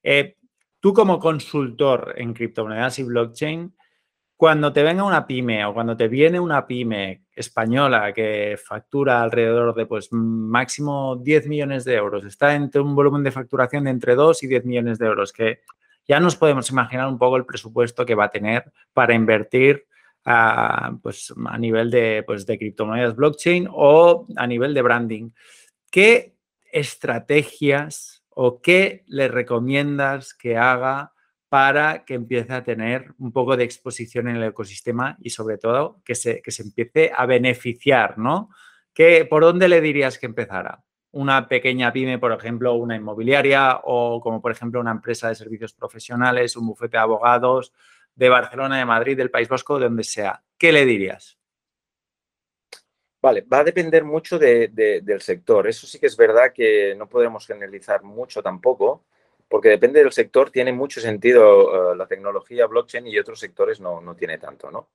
Eh, 0.03 0.37
tú 0.81 0.93
como 0.93 1.19
consultor 1.19 2.15
en 2.17 2.35
criptomonedas 2.35 2.99
y 3.01 3.03
blockchain, 3.03 3.75
cuando 4.37 4.73
te 4.73 4.85
venga 4.85 5.03
una 5.03 5.27
pyme 5.27 5.65
o 5.65 5.75
cuando 5.75 5.97
te 5.97 6.07
viene 6.07 6.39
una 6.39 6.65
pyme 6.65 7.25
española 7.35 8.13
que 8.13 8.57
factura 8.57 9.21
alrededor 9.21 9.75
de 9.75 9.87
pues 9.87 10.13
máximo 10.13 11.17
10 11.17 11.49
millones 11.49 11.85
de 11.85 11.97
euros, 11.97 12.25
está 12.25 12.55
entre 12.55 12.81
un 12.81 12.95
volumen 12.95 13.25
de 13.25 13.33
facturación 13.33 13.83
de 13.83 13.91
entre 13.91 14.15
2 14.15 14.45
y 14.45 14.47
10 14.47 14.65
millones 14.65 14.99
de 15.01 15.07
euros, 15.07 15.33
que 15.33 15.63
ya 16.07 16.21
nos 16.21 16.37
podemos 16.37 16.71
imaginar 16.71 17.09
un 17.09 17.19
poco 17.19 17.37
el 17.37 17.47
presupuesto 17.47 18.07
que 18.07 18.15
va 18.15 18.27
a 18.27 18.31
tener 18.31 18.73
para 18.93 19.13
invertir 19.13 19.88
a, 20.31 20.95
pues, 21.03 21.33
a 21.47 21.59
nivel 21.59 21.91
de, 21.91 22.23
pues, 22.27 22.45
de 22.45 22.59
criptomonedas 22.59 23.17
blockchain 23.17 23.67
o 23.71 24.27
a 24.37 24.47
nivel 24.47 24.75
de 24.75 24.83
branding. 24.83 25.31
¿Qué 25.91 26.37
estrategias 26.71 28.23
o 28.29 28.61
qué 28.61 29.05
le 29.07 29.29
recomiendas 29.29 30.35
que 30.35 30.59
haga 30.59 31.13
para 31.49 32.05
que 32.05 32.13
empiece 32.13 32.53
a 32.53 32.63
tener 32.63 33.15
un 33.19 33.33
poco 33.33 33.57
de 33.57 33.65
exposición 33.65 34.29
en 34.29 34.37
el 34.37 34.45
ecosistema 34.45 35.17
y 35.23 35.31
sobre 35.31 35.57
todo 35.57 36.03
que 36.05 36.15
se, 36.15 36.43
que 36.43 36.51
se 36.51 36.63
empiece 36.63 37.11
a 37.17 37.25
beneficiar, 37.25 38.19
¿no? 38.19 38.51
¿Qué, 38.93 39.25
¿Por 39.25 39.45
dónde 39.45 39.69
le 39.69 39.81
dirías 39.81 40.19
que 40.19 40.27
empezara? 40.27 40.85
Una 41.13 41.49
pequeña 41.49 41.91
pyme, 41.91 42.19
por 42.19 42.33
ejemplo, 42.33 42.75
una 42.75 42.97
inmobiliaria 42.97 43.81
o 43.85 44.21
como 44.21 44.43
por 44.43 44.53
ejemplo 44.53 44.79
una 44.79 44.91
empresa 44.91 45.29
de 45.29 45.35
servicios 45.35 45.73
profesionales, 45.73 46.55
un 46.55 46.67
bufete 46.67 46.99
de 46.99 47.03
abogados, 47.03 47.73
de 48.19 48.29
Barcelona, 48.29 48.79
de 48.79 48.85
Madrid, 48.85 49.17
del 49.17 49.31
País 49.31 49.49
Vasco, 49.49 49.79
de 49.79 49.85
donde 49.85 50.03
sea. 50.03 50.43
¿Qué 50.59 50.73
le 50.73 50.85
dirías? 50.85 51.39
Vale, 53.23 53.43
va 53.43 53.61
a 53.61 53.65
depender 53.65 54.03
mucho 54.03 54.41
del 54.41 55.21
sector. 55.21 55.69
Eso 55.69 55.87
sí 55.87 56.01
que 56.01 56.07
es 56.07 56.17
verdad 56.17 56.53
que 56.53 56.97
no 56.97 57.09
podemos 57.09 57.47
generalizar 57.47 58.03
mucho 58.03 58.43
tampoco, 58.43 59.05
porque 59.49 59.69
depende 59.69 60.01
del 60.01 60.11
sector, 60.13 60.51
tiene 60.51 60.73
mucho 60.73 61.01
sentido 61.01 61.93
eh, 61.93 61.97
la 61.97 62.07
tecnología 62.07 62.67
blockchain 62.67 63.07
y 63.07 63.19
otros 63.19 63.39
sectores 63.39 63.81
no, 63.81 64.01
no 64.01 64.17
tiene 64.17 64.37
tanto, 64.39 64.69
¿no? 64.69 64.89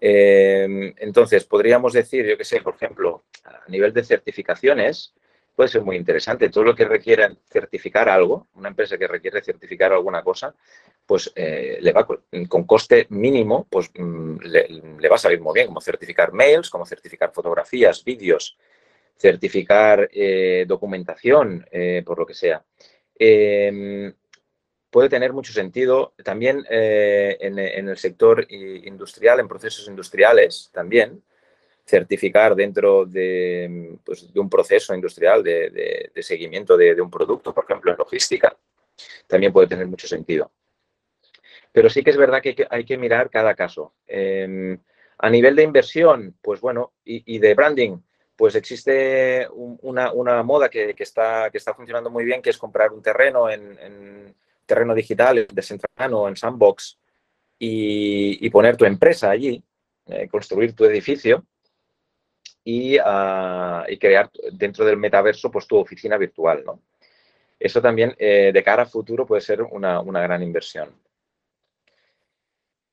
Eh, 0.00 0.94
entonces, 0.96 1.44
podríamos 1.44 1.92
decir, 1.92 2.24
yo 2.24 2.38
que 2.38 2.44
sé, 2.44 2.62
por 2.62 2.76
ejemplo, 2.76 3.24
a 3.44 3.68
nivel 3.68 3.92
de 3.92 4.04
certificaciones, 4.04 5.14
puede 5.54 5.68
ser 5.68 5.82
muy 5.82 5.96
interesante. 5.96 6.50
Todo 6.50 6.64
lo 6.64 6.74
que 6.74 6.84
requiera 6.84 7.32
certificar 7.48 8.08
algo, 8.08 8.48
una 8.54 8.68
empresa 8.68 8.98
que 8.98 9.06
requiere 9.06 9.42
certificar 9.42 9.92
alguna 9.92 10.22
cosa, 10.22 10.54
pues 11.06 11.32
eh, 11.34 11.78
le 11.80 11.92
va 11.92 12.06
con, 12.06 12.64
coste 12.64 13.06
mínimo, 13.10 13.66
pues 13.70 13.90
mm, 13.94 14.38
le, 14.42 15.08
va 15.08 15.14
a 15.14 15.18
salir 15.18 15.40
muy 15.40 15.54
bien, 15.54 15.68
como 15.68 15.80
certificar 15.80 16.32
mails, 16.32 16.70
como 16.70 16.86
certificar 16.86 17.32
fotografías, 17.32 18.02
vídeos, 18.02 18.56
certificar 19.16 20.08
eh, 20.12 20.64
documentación, 20.66 21.66
eh, 21.70 22.02
por 22.04 22.18
lo 22.18 22.26
que 22.26 22.34
sea. 22.34 22.64
Em, 23.16 24.12
puede 24.90 25.08
tener 25.08 25.32
mucho 25.32 25.52
sentido 25.52 26.14
también 26.24 26.64
en, 26.68 27.58
en, 27.58 27.88
el 27.88 27.96
sector 27.96 28.46
industrial, 28.48 29.40
en 29.40 29.48
procesos 29.48 29.88
industriales 29.88 30.70
también, 30.72 31.22
certificar 31.84 32.54
dentro 32.54 33.04
de, 33.04 33.98
pues, 34.04 34.28
un 34.34 34.48
proceso 34.48 34.94
industrial 34.94 35.42
de, 35.42 36.10
seguimiento 36.22 36.76
de, 36.76 37.00
un 37.00 37.10
producto, 37.10 37.52
por 37.52 37.64
ejemplo, 37.64 37.92
en 37.92 37.98
logística, 37.98 38.56
también 39.26 39.52
puede 39.52 39.68
tener 39.68 39.86
mucho 39.86 40.08
sentido. 40.08 40.50
Pero 41.72 41.90
sí 41.90 42.02
que 42.02 42.10
es 42.10 42.16
verdad 42.16 42.40
que 42.40 42.66
hay 42.70 42.84
que, 42.84 42.96
mirar 42.96 43.30
cada 43.30 43.54
caso. 43.54 43.94
Em, 44.06 44.78
a 45.18 45.30
nivel 45.30 45.56
de 45.56 45.64
inversión, 45.64 46.36
pues 46.40 46.60
bueno, 46.60 46.92
y, 47.04 47.38
de 47.38 47.54
branding, 47.54 47.98
pues 48.36 48.54
existe 48.54 49.46
una, 49.52 50.42
moda 50.42 50.68
que, 50.68 50.94
está, 50.98 51.50
que 51.50 51.58
está 51.58 51.74
funcionando 51.74 52.10
muy 52.10 52.24
bien, 52.24 52.40
que 52.40 52.50
es 52.50 52.58
comprar 52.58 52.92
un 52.92 53.02
terreno 53.02 53.50
en, 53.50 54.34
terreno 54.66 54.94
digital, 54.94 55.46
descentrado, 55.52 56.28
en 56.28 56.36
Sandbox, 56.36 56.98
y, 57.58 58.48
poner 58.50 58.76
tu 58.76 58.84
empresa 58.84 59.30
allí, 59.30 59.62
eh, 60.06 60.28
construir 60.28 60.74
tu 60.74 60.84
edificio 60.84 61.44
Ah, 62.66 63.84
y, 63.88 63.98
crear 63.98 64.30
dentro 64.52 64.84
del 64.84 64.96
metaverso 64.96 65.50
pues 65.50 65.66
tu 65.66 65.76
oficina 65.76 66.16
virtual, 66.16 66.64
¿no? 66.64 66.80
Eso 67.58 67.80
también 67.80 68.14
eh, 68.18 68.50
de 68.52 68.62
cara 68.62 68.84
a 68.84 68.86
futuro 68.86 69.26
puede 69.26 69.42
ser 69.42 69.62
una, 69.62 70.02
gran 70.02 70.42
inversión. 70.42 70.94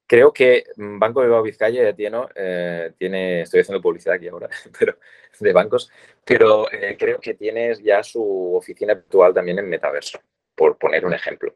Creo 0.05 0.34
que 0.34 0.65
Banco 0.75 1.21
de 1.21 1.41
Vizcaya 1.41 1.84
ya 1.84 1.93
tiene, 1.93 2.17
eh, 2.36 2.91
tiene, 2.97 3.41
estoy 3.41 3.62
haciendo 3.62 3.81
publicidad 3.81 4.15
aquí 4.15 4.27
ahora, 4.27 4.49
pero 4.79 4.97
de 5.39 5.53
bancos, 5.53 5.89
pero 6.25 6.69
eh, 6.71 6.97
creo 6.99 7.19
que 7.19 7.34
tienes 7.34 7.81
ya 7.81 8.03
su 8.03 8.55
oficina 8.55 8.93
virtual 8.93 9.34
también 9.34 9.60
en 9.60 9.69
metaverso, 9.69 10.19
por 10.53 10.77
poner 10.77 11.05
un 11.05 11.13
ejemplo. 11.13 11.55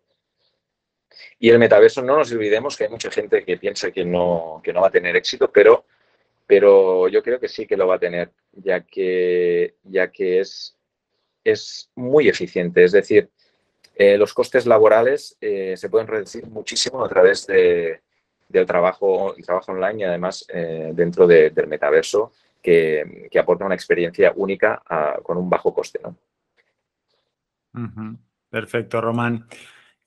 Y 1.38 1.50
el 1.50 1.60
metaverso, 1.60 2.02
no 2.02 2.18
nos 2.18 2.32
olvidemos 2.32 2.78
que 2.78 2.86
hay 2.86 2.90
mucha 2.90 3.12
gente 3.12 3.44
que 3.44 3.58
piensa 3.58 3.92
que 3.92 4.06
no, 4.06 4.62
que 4.64 4.74
no 4.74 4.82
va 4.82 4.88
a 4.88 4.92
tener 4.92 5.16
éxito, 5.18 5.52
pero, 5.52 5.86
pero 6.48 7.08
yo 7.08 7.24
creo 7.24 7.40
que 7.40 7.48
sí 7.48 7.66
que 7.66 7.78
lo 7.78 7.88
va 7.88 7.96
a 7.96 8.00
tener, 8.00 8.32
ya 8.54 8.82
que, 8.82 9.76
ya 9.84 10.12
que 10.12 10.40
es, 10.40 10.78
es 11.44 11.90
muy 11.96 12.28
eficiente. 12.28 12.84
Es 12.84 12.92
decir, 12.92 13.30
eh, 13.96 14.18
los 14.18 14.34
costes 14.34 14.66
laborales 14.66 15.38
eh, 15.40 15.76
se 15.78 15.90
pueden 15.90 16.08
reducir 16.08 16.46
muchísimo 16.48 17.04
a 17.04 17.10
través 17.10 17.48
de, 17.48 18.02
del 18.50 18.66
trabajo, 18.66 19.34
el 19.36 19.46
trabajo 19.46 19.72
online 19.72 20.02
y 20.02 20.04
además 20.04 20.46
eh, 20.50 20.92
dentro 20.94 21.26
del 21.26 21.68
metaverso 21.68 22.34
que, 22.62 23.30
aporta 23.40 23.66
una 23.66 23.76
experiencia 23.76 24.34
única 24.36 24.82
con 25.24 25.38
un 25.38 25.50
bajo 25.50 25.74
coste. 25.74 26.00
¿no? 26.02 26.18
Perfecto, 28.50 29.02
Román. 29.02 29.48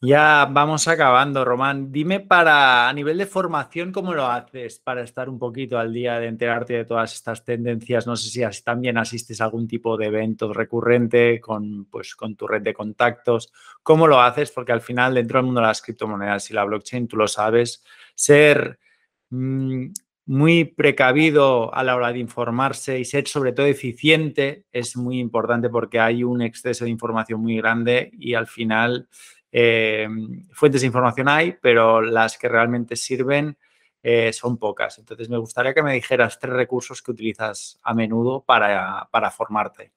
Ya 0.00 0.44
vamos 0.48 0.86
acabando, 0.86 1.44
Román. 1.44 1.90
Dime 1.90 2.20
para 2.20 2.88
a 2.88 2.92
nivel 2.92 3.18
de 3.18 3.26
formación, 3.26 3.90
¿cómo 3.90 4.14
lo 4.14 4.26
haces 4.26 4.78
para 4.78 5.02
estar 5.02 5.28
un 5.28 5.40
poquito 5.40 5.76
al 5.76 5.92
día 5.92 6.20
de 6.20 6.28
enterarte 6.28 6.74
de 6.74 6.84
todas 6.84 7.12
estas 7.14 7.44
tendencias? 7.44 8.06
No 8.06 8.14
sé 8.14 8.30
si 8.30 8.62
también 8.62 8.96
asistes 8.96 9.40
a 9.40 9.44
algún 9.46 9.66
tipo 9.66 9.96
de 9.96 10.06
evento 10.06 10.52
recurrente 10.52 11.40
con, 11.40 11.86
pues, 11.86 12.14
con 12.14 12.36
tu 12.36 12.46
red 12.46 12.62
de 12.62 12.74
contactos. 12.74 13.52
¿Cómo 13.82 14.06
lo 14.06 14.20
haces? 14.20 14.52
Porque 14.52 14.70
al 14.70 14.82
final, 14.82 15.14
dentro 15.14 15.40
del 15.40 15.46
mundo 15.46 15.60
de 15.62 15.66
las 15.66 15.82
criptomonedas 15.82 16.48
y 16.48 16.54
la 16.54 16.62
blockchain, 16.64 17.08
tú 17.08 17.16
lo 17.16 17.26
sabes, 17.26 17.82
ser 18.14 18.78
mm, 19.30 19.86
muy 20.26 20.64
precavido 20.64 21.74
a 21.74 21.82
la 21.82 21.96
hora 21.96 22.12
de 22.12 22.18
informarse 22.20 22.98
y 23.00 23.04
ser 23.04 23.26
sobre 23.26 23.52
todo 23.52 23.66
eficiente 23.66 24.64
es 24.70 24.96
muy 24.96 25.18
importante 25.18 25.70
porque 25.70 25.98
hay 25.98 26.22
un 26.22 26.42
exceso 26.42 26.84
de 26.84 26.90
información 26.90 27.40
muy 27.40 27.56
grande 27.56 28.10
y 28.12 28.34
al 28.34 28.46
final 28.46 29.08
eh, 29.50 30.08
fuentes 30.52 30.82
de 30.82 30.86
información 30.86 31.28
hay, 31.28 31.52
pero 31.60 32.00
las 32.02 32.36
que 32.36 32.48
realmente 32.48 32.96
sirven 32.96 33.56
eh, 34.02 34.32
son 34.32 34.58
pocas. 34.58 34.98
Entonces, 34.98 35.28
me 35.28 35.38
gustaría 35.38 35.74
que 35.74 35.82
me 35.82 35.94
dijeras 35.94 36.38
tres 36.38 36.54
recursos 36.54 37.02
que 37.02 37.10
utilizas 37.10 37.78
a 37.82 37.94
menudo 37.94 38.42
para, 38.44 39.08
formarte. 39.30 39.92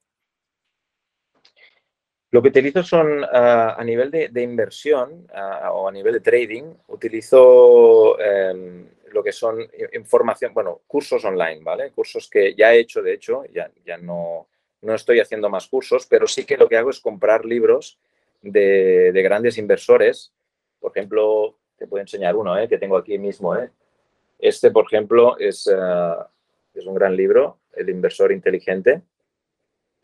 Lo 2.32 2.42
que 2.42 2.48
utilizo 2.48 2.82
son 2.82 3.26
ah, 3.26 3.76
a 3.78 3.84
nivel 3.84 4.10
de, 4.10 4.42
inversión 4.42 5.28
ah, 5.34 5.72
o 5.74 5.88
a 5.88 5.92
nivel 5.92 6.14
de 6.14 6.20
trading, 6.22 6.74
utilizo 6.88 8.18
em, 8.20 8.88
lo 9.12 9.22
que 9.22 9.34
son 9.34 9.60
información, 9.94 10.54
bueno, 10.54 10.82
cursos 10.88 11.26
online, 11.26 11.60
¿vale? 11.62 11.92
Cursos 11.92 12.30
que 12.30 12.56
ya 12.56 12.74
he 12.74 12.80
hecho, 12.80 13.02
de 13.02 13.14
hecho, 13.14 13.44
ya, 13.54 13.70
ya 13.86 13.98
no, 13.98 14.48
no 14.82 14.96
estoy 14.96 15.20
haciendo 15.20 15.50
más 15.50 15.68
cursos, 15.68 16.08
pero 16.10 16.26
sí 16.26 16.46
que 16.46 16.58
lo 16.58 16.70
que 16.70 16.78
hago 16.78 16.90
es 16.90 17.02
comprar 17.02 17.44
libros 17.44 18.00
de, 18.42 19.22
grandes 19.24 19.58
inversores. 19.58 20.34
Por 20.80 20.92
ejemplo, 20.96 21.58
te 21.78 21.88
puedo 21.88 22.02
enseñar 22.02 22.36
uno 22.36 22.58
¿eh? 22.58 22.68
que 22.68 22.78
tengo 22.78 22.98
aquí 22.98 23.18
mismo. 23.18 23.56
¿eh? 23.56 23.70
Este, 24.40 24.72
por 24.72 24.86
ejemplo, 24.86 25.38
es, 25.38 25.68
eh, 25.68 26.16
es 26.74 26.86
un 26.86 26.96
gran 26.96 27.16
libro, 27.16 27.60
El 27.74 27.90
inversor 27.90 28.32
inteligente, 28.32 29.02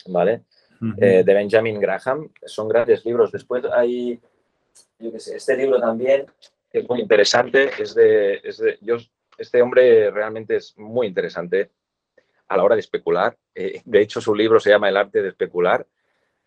¿vale? 0.07 0.43
de 0.79 1.23
Benjamin 1.23 1.79
Graham. 1.79 2.31
Son 2.45 2.69
grandes 2.69 3.03
libros. 3.03 3.31
Después 3.31 3.65
hay, 3.65 4.19
yo 4.99 5.11
qué 5.11 5.19
sé, 5.19 5.37
este 5.37 5.57
libro 5.57 5.79
también, 5.79 6.27
que 6.71 6.79
es 6.79 6.87
muy 6.87 7.01
interesante. 7.01 7.71
Es 7.79 7.95
de, 7.95 8.41
es 8.43 8.59
de 8.59 8.77
yo, 8.81 8.97
este 9.39 9.59
hombre 9.59 10.11
realmente 10.11 10.57
es 10.57 10.77
muy 10.77 11.07
interesante 11.07 11.71
a 12.47 12.57
la 12.57 12.63
hora 12.63 12.75
de 12.75 12.81
especular. 12.81 13.35
de 13.55 14.01
hecho, 14.01 14.21
su 14.21 14.35
libro 14.35 14.59
se 14.59 14.69
llama 14.69 14.87
El 14.87 14.97
arte 14.97 15.23
de 15.23 15.29
especular 15.29 15.83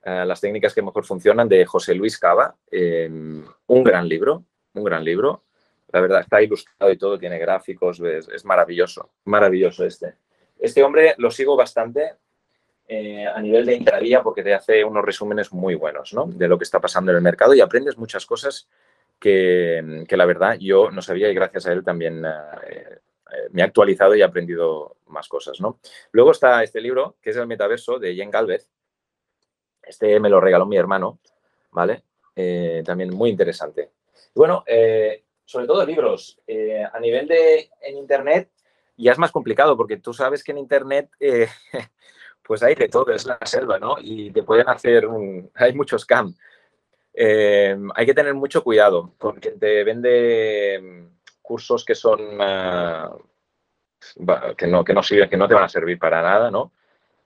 eh, 0.03 0.25
las 0.25 0.41
técnicas 0.41 0.75
que 0.75 0.83
mejor 0.83 1.05
funcionan 1.05 1.49
de 1.49 1.67
José 1.67 1.95
Luis 1.95 2.19
Cava. 2.19 2.55
Em, 2.71 3.45
un 3.67 3.85
gran 3.85 4.09
libro, 4.09 4.45
un 4.75 4.85
gran 4.85 5.05
libro. 5.05 5.45
La 5.93 6.01
verdad, 6.01 6.21
está 6.21 6.41
ilustrado 6.41 6.93
y 6.93 6.97
todo, 6.97 7.19
tiene 7.19 7.39
gráficos, 7.39 8.01
es, 8.01 8.45
maravilloso, 8.45 9.11
maravilloso 9.25 9.85
este. 9.85 10.15
Este 10.59 10.83
hombre 10.83 11.15
lo 11.19 11.31
sigo 11.31 11.57
bastante 11.57 12.15
eh, 12.87 13.27
a 13.27 13.41
nivel 13.41 13.67
de 13.67 13.75
intradía 13.75 14.23
porque 14.23 14.43
te 14.43 14.55
hace 14.55 14.85
unos 14.85 15.05
resúmenes 15.05 15.53
muy 15.53 15.75
buenos 15.75 16.13
¿no? 16.13 16.27
de 16.27 16.49
lo 16.49 16.59
que 16.59 16.65
está 16.65 16.81
pasando 16.81 17.11
en 17.11 17.17
el 17.17 17.23
mercado 17.23 17.55
y 17.55 17.61
aprendes 17.61 17.99
muchas 17.99 18.25
cosas 18.25 18.69
que, 19.19 20.05
que 20.09 20.17
la 20.17 20.27
verdad 20.27 20.57
yo 20.61 20.91
no 20.91 21.03
sabía 21.03 21.29
y 21.29 21.35
gracias 21.35 21.67
a 21.67 21.73
él 21.73 21.83
también 21.83 22.25
eh, 23.33 23.49
me 23.51 23.63
he 23.63 23.65
actualizado 23.65 24.15
y 24.15 24.21
he 24.21 24.25
aprendido 24.25 24.97
más 25.07 25.29
cosas. 25.29 25.61
¿no? 25.61 25.79
Luego 26.13 26.33
está 26.33 26.63
este 26.63 26.81
libro, 26.81 27.17
que 27.21 27.31
es 27.31 27.37
El 27.37 27.47
Metaverso, 27.47 27.99
de 27.99 28.15
Jen 28.15 28.31
Galvez, 28.31 28.69
este 29.91 30.19
me 30.21 30.31
lo 30.31 30.41
regaló 30.41 30.67
mi 30.67 30.77
hermano, 30.77 31.19
¿vale? 31.73 32.05
Eh, 32.35 32.83
también 32.87 33.15
muy 33.15 33.31
interesante. 33.31 33.91
bueno, 34.35 34.63
eh, 34.67 35.25
sobre 35.45 35.67
todo 35.67 35.85
libros. 35.85 36.41
Eh, 36.47 36.83
a 36.91 36.99
nivel 37.01 37.27
de 37.27 37.71
en 37.83 37.97
Internet 37.99 38.51
ya 38.97 39.13
es 39.13 39.19
más 39.19 39.33
complicado 39.33 39.77
porque 39.77 39.97
tú 39.97 40.13
sabes 40.15 40.45
que 40.45 40.53
en 40.53 40.59
Internet 40.59 41.11
pues 42.43 42.63
hay 42.63 42.75
de 42.77 42.89
todo, 42.89 43.13
es 43.13 43.27
la 43.27 43.39
selva, 43.45 43.79
¿no? 43.79 43.97
Y 44.01 44.31
te 44.31 44.43
pueden 44.43 44.69
hacer 44.69 45.07
un... 45.07 45.51
Hay 45.55 45.75
muchos 45.75 46.03
scam. 46.03 46.35
hay 47.15 48.07
que 48.07 48.15
tener 48.15 48.35
mucho 48.35 48.63
cuidado 48.63 49.15
porque 49.19 49.51
te 49.53 49.85
vende 49.85 50.81
mm, 50.81 51.43
cursos 51.43 51.85
que 51.85 51.95
son... 51.95 52.19
que, 54.57 54.67
no, 54.67 54.85
que, 54.85 54.95
no 54.95 55.03
sirven, 55.03 55.29
que 55.29 55.37
no 55.37 55.49
te 55.49 55.55
van 55.55 55.65
a 55.65 55.69
servir 55.69 55.99
para 55.99 56.23
nada, 56.23 56.51
¿no? 56.51 56.73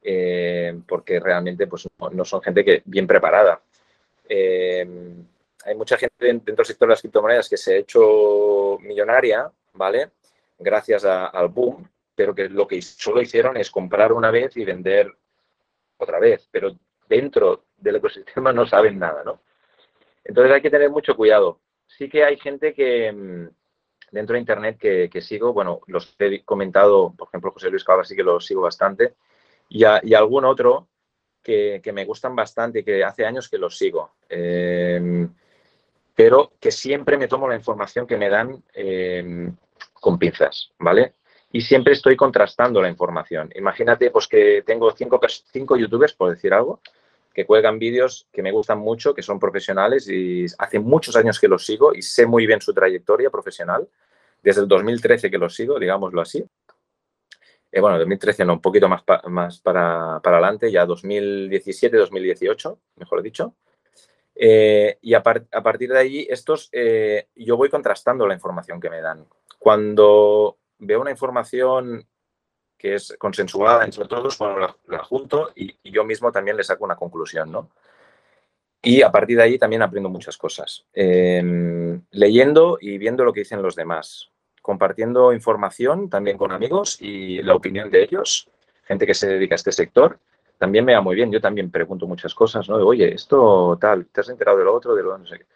Eh, 0.06 0.78
porque 0.86 1.18
realmente 1.18 1.66
pues, 1.66 1.88
no, 2.12 2.24
son 2.26 2.42
gente 2.42 2.62
que 2.62 2.82
bien 2.84 3.06
preparada. 3.06 3.62
Eh, 4.28 4.86
hay 5.64 5.74
mucha 5.74 5.96
gente 5.96 6.26
dentro 6.26 6.56
del 6.56 6.66
sector 6.66 6.88
de 6.88 6.92
las 6.92 7.00
criptomonedas 7.00 7.48
que 7.48 7.56
se 7.56 7.74
ha 7.74 7.78
hecho 7.78 8.78
millonaria, 8.82 9.50
¿vale? 9.72 10.10
Gracias 10.58 11.06
al 11.06 11.48
boom, 11.48 11.88
pero 12.14 12.34
que 12.34 12.50
lo 12.50 12.68
que 12.68 12.82
solo 12.82 13.22
hicieron 13.22 13.56
es 13.56 13.70
comprar 13.70 14.12
una 14.12 14.30
vez 14.30 14.54
y 14.58 14.64
vender 14.66 15.10
otra 15.96 16.18
vez, 16.18 16.46
pero 16.50 16.76
dentro 17.08 17.64
del 17.78 17.96
ecosistema 17.96 18.52
no 18.52 18.66
saben 18.66 18.98
nada, 18.98 19.24
¿no? 19.24 19.40
Entonces 20.22 20.52
hay 20.52 20.60
que 20.60 20.70
tener 20.70 20.90
mucho 20.90 21.16
cuidado. 21.16 21.60
Sí 21.86 22.10
que 22.10 22.24
hay 22.24 22.36
gente 22.36 22.74
que 22.74 23.10
mm, 23.10 23.48
dentro 24.10 24.34
de 24.34 24.40
Internet 24.40 24.76
que, 24.78 25.08
que 25.08 25.22
sigo, 25.22 25.54
bueno, 25.54 25.80
los 25.86 26.14
he 26.18 26.44
comentado, 26.44 27.14
por 27.16 27.28
ejemplo, 27.28 27.52
José 27.52 27.70
Luis 27.70 27.84
Cava 27.84 28.04
sí 28.04 28.14
que 28.14 28.22
lo 28.22 28.38
sigo 28.38 28.60
bastante, 28.60 29.14
y, 29.68 29.84
algún 29.84 30.44
otro 30.44 30.88
que, 31.42 31.80
me 31.92 32.04
gustan 32.04 32.34
bastante 32.34 32.80
y 32.80 32.84
que 32.84 33.04
hace 33.04 33.26
años 33.26 33.48
que 33.48 33.58
los 33.58 33.76
sigo. 33.76 34.14
Em, 34.28 35.32
pero 36.14 36.52
que 36.60 36.70
siempre 36.70 37.16
me 37.16 37.28
tomo 37.28 37.48
la 37.48 37.56
información 37.56 38.06
que 38.06 38.16
me 38.16 38.28
dan 38.28 38.62
em, 38.72 39.54
con 39.92 40.18
pinzas, 40.18 40.70
¿vale? 40.78 41.14
Y 41.50 41.60
siempre 41.60 41.92
estoy 41.92 42.16
contrastando 42.16 42.80
la 42.80 42.88
información. 42.88 43.50
Imagínate 43.54 44.10
pues 44.10 44.26
que 44.26 44.62
tengo 44.66 44.90
cinco, 44.92 45.20
cinco 45.52 45.76
youtubers, 45.76 46.14
por 46.14 46.30
decir 46.30 46.52
algo, 46.52 46.80
que 47.34 47.44
cuelgan 47.44 47.78
vídeos 47.78 48.28
que 48.32 48.42
me 48.42 48.52
gustan 48.52 48.78
mucho, 48.78 49.12
que 49.12 49.22
son 49.22 49.40
profesionales 49.40 50.08
y 50.08 50.46
hace 50.58 50.78
muchos 50.78 51.16
años 51.16 51.40
que 51.40 51.48
los 51.48 51.66
sigo 51.66 51.92
y 51.94 52.00
sé 52.00 52.26
muy 52.26 52.46
bien 52.46 52.60
su 52.60 52.72
trayectoria 52.72 53.28
profesional, 53.28 53.88
desde 54.42 54.60
el 54.60 54.68
2013 54.68 55.30
que 55.30 55.38
los 55.38 55.54
sigo, 55.54 55.78
digámoslo 55.78 56.20
así. 56.20 56.44
Eh, 57.74 57.80
bueno, 57.80 57.98
2013 57.98 58.44
no, 58.44 58.52
un 58.52 58.60
poquito 58.60 58.88
más, 58.88 59.02
más 59.24 59.58
para, 59.58 60.18
adelante, 60.18 60.70
ya 60.70 60.86
2017, 60.86 61.96
2018, 61.96 62.78
mejor 62.94 63.20
dicho. 63.20 63.56
Eh, 64.32 64.98
y 65.02 65.14
a, 65.14 65.22
partir 65.24 65.90
de 65.90 65.98
ahí, 65.98 66.26
estos, 66.30 66.68
eh, 66.70 67.26
yo 67.34 67.56
voy 67.56 67.70
contrastando 67.70 68.28
la 68.28 68.34
información 68.34 68.80
que 68.80 68.90
me 68.90 69.00
dan. 69.00 69.26
Cuando 69.58 70.58
veo 70.78 71.00
una 71.00 71.10
información 71.10 72.06
que 72.78 72.94
es 72.94 73.16
consensuada 73.18 73.84
entre 73.84 74.04
todos, 74.04 74.38
bueno, 74.38 74.76
la, 74.86 75.02
junto 75.02 75.50
y, 75.56 75.76
yo 75.90 76.04
mismo 76.04 76.30
también 76.30 76.56
le 76.56 76.62
saco 76.62 76.84
una 76.84 76.94
conclusión, 76.94 77.50
¿no? 77.50 77.70
Y 78.82 79.02
a 79.02 79.10
partir 79.10 79.36
de 79.36 79.42
ahí 79.42 79.58
también 79.58 79.82
aprendo 79.82 80.10
muchas 80.10 80.36
cosas. 80.36 80.86
Em, 80.92 82.04
leyendo 82.12 82.78
y 82.80 82.98
viendo 82.98 83.24
lo 83.24 83.32
que 83.32 83.40
dicen 83.40 83.62
los 83.62 83.74
demás 83.74 84.30
compartiendo 84.64 85.34
información 85.34 86.08
también 86.08 86.38
con 86.38 86.50
amigos 86.50 86.96
y 86.98 87.42
la 87.42 87.54
opinión 87.54 87.90
de 87.90 88.02
ellos, 88.02 88.48
gente 88.84 89.06
que 89.06 89.12
se 89.12 89.28
dedica 89.28 89.54
a 89.54 89.60
este 89.60 89.72
sector, 89.72 90.18
también 90.56 90.86
me 90.86 90.94
va 90.94 91.02
muy 91.02 91.14
bien. 91.14 91.30
Yo 91.30 91.38
también 91.38 91.70
pregunto 91.70 92.06
muchas 92.06 92.34
cosas, 92.34 92.66
¿no? 92.66 92.78
De, 92.78 92.82
oye, 92.82 93.14
esto 93.14 93.76
tal, 93.78 94.06
¿te 94.06 94.22
has 94.22 94.30
enterado 94.30 94.56
de 94.56 94.64
lo 94.64 94.74
otro? 94.74 94.94
De 94.94 95.02
lo 95.02 95.18
no 95.18 95.26
sé 95.26 95.40
qué. 95.40 95.46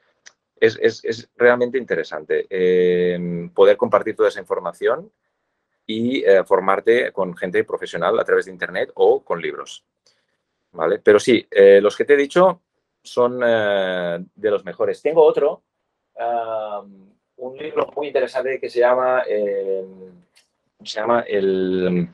Es, 0.60 0.78
es, 0.82 1.02
es 1.06 1.30
realmente 1.36 1.78
interesante 1.78 2.46
eh, 2.50 3.48
poder 3.54 3.78
compartir 3.78 4.14
toda 4.14 4.28
esa 4.28 4.40
información 4.40 5.10
y 5.86 6.22
eh, 6.22 6.44
formarte 6.44 7.10
con 7.10 7.34
gente 7.34 7.64
profesional 7.64 8.20
a 8.20 8.24
través 8.24 8.44
de 8.44 8.52
Internet 8.52 8.90
o 8.96 9.24
con 9.24 9.40
libros. 9.40 9.86
¿Vale? 10.72 10.98
Pero 10.98 11.18
sí, 11.18 11.46
eh, 11.50 11.80
los 11.80 11.96
que 11.96 12.04
te 12.04 12.12
he 12.12 12.18
dicho 12.18 12.60
son 13.02 13.40
de 13.40 14.50
los 14.50 14.66
mejores. 14.66 15.00
Tengo 15.00 15.24
otro 15.24 15.62
un 17.38 17.56
libro 17.56 17.90
muy 17.96 18.08
interesante 18.08 18.60
que 18.60 18.68
se 18.68 18.80
llama, 18.80 19.22
eh, 19.26 19.84
se 20.82 21.00
llama 21.00 21.20
el... 21.20 22.08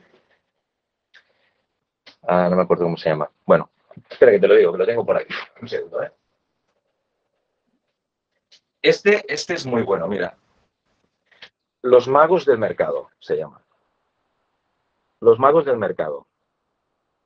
Ah, 2.27 2.47
no 2.49 2.55
me 2.55 2.63
acuerdo 2.63 2.85
cómo 2.85 2.97
se 2.97 3.09
llama. 3.09 3.29
Bueno, 3.45 3.69
espera 4.09 4.31
que 4.31 4.39
te 4.39 4.47
lo 4.47 4.55
digo, 4.55 4.71
que 4.71 4.77
lo 4.79 4.85
tengo 4.85 5.05
por 5.05 5.17
aquí. 5.17 5.33
Un 5.61 5.67
segundo, 5.67 6.03
¿eh? 6.03 6.11
Este, 8.81 9.25
este 9.31 9.55
es 9.55 9.65
muy 9.65 9.81
bueno, 9.81 10.07
mira. 10.07 10.37
Los 11.81 12.07
magos 12.07 12.45
del 12.45 12.57
mercado 12.57 13.09
se 13.19 13.35
llama. 13.35 13.63
Los 15.21 15.39
magos 15.39 15.65
del 15.65 15.77
mercado. 15.77 16.27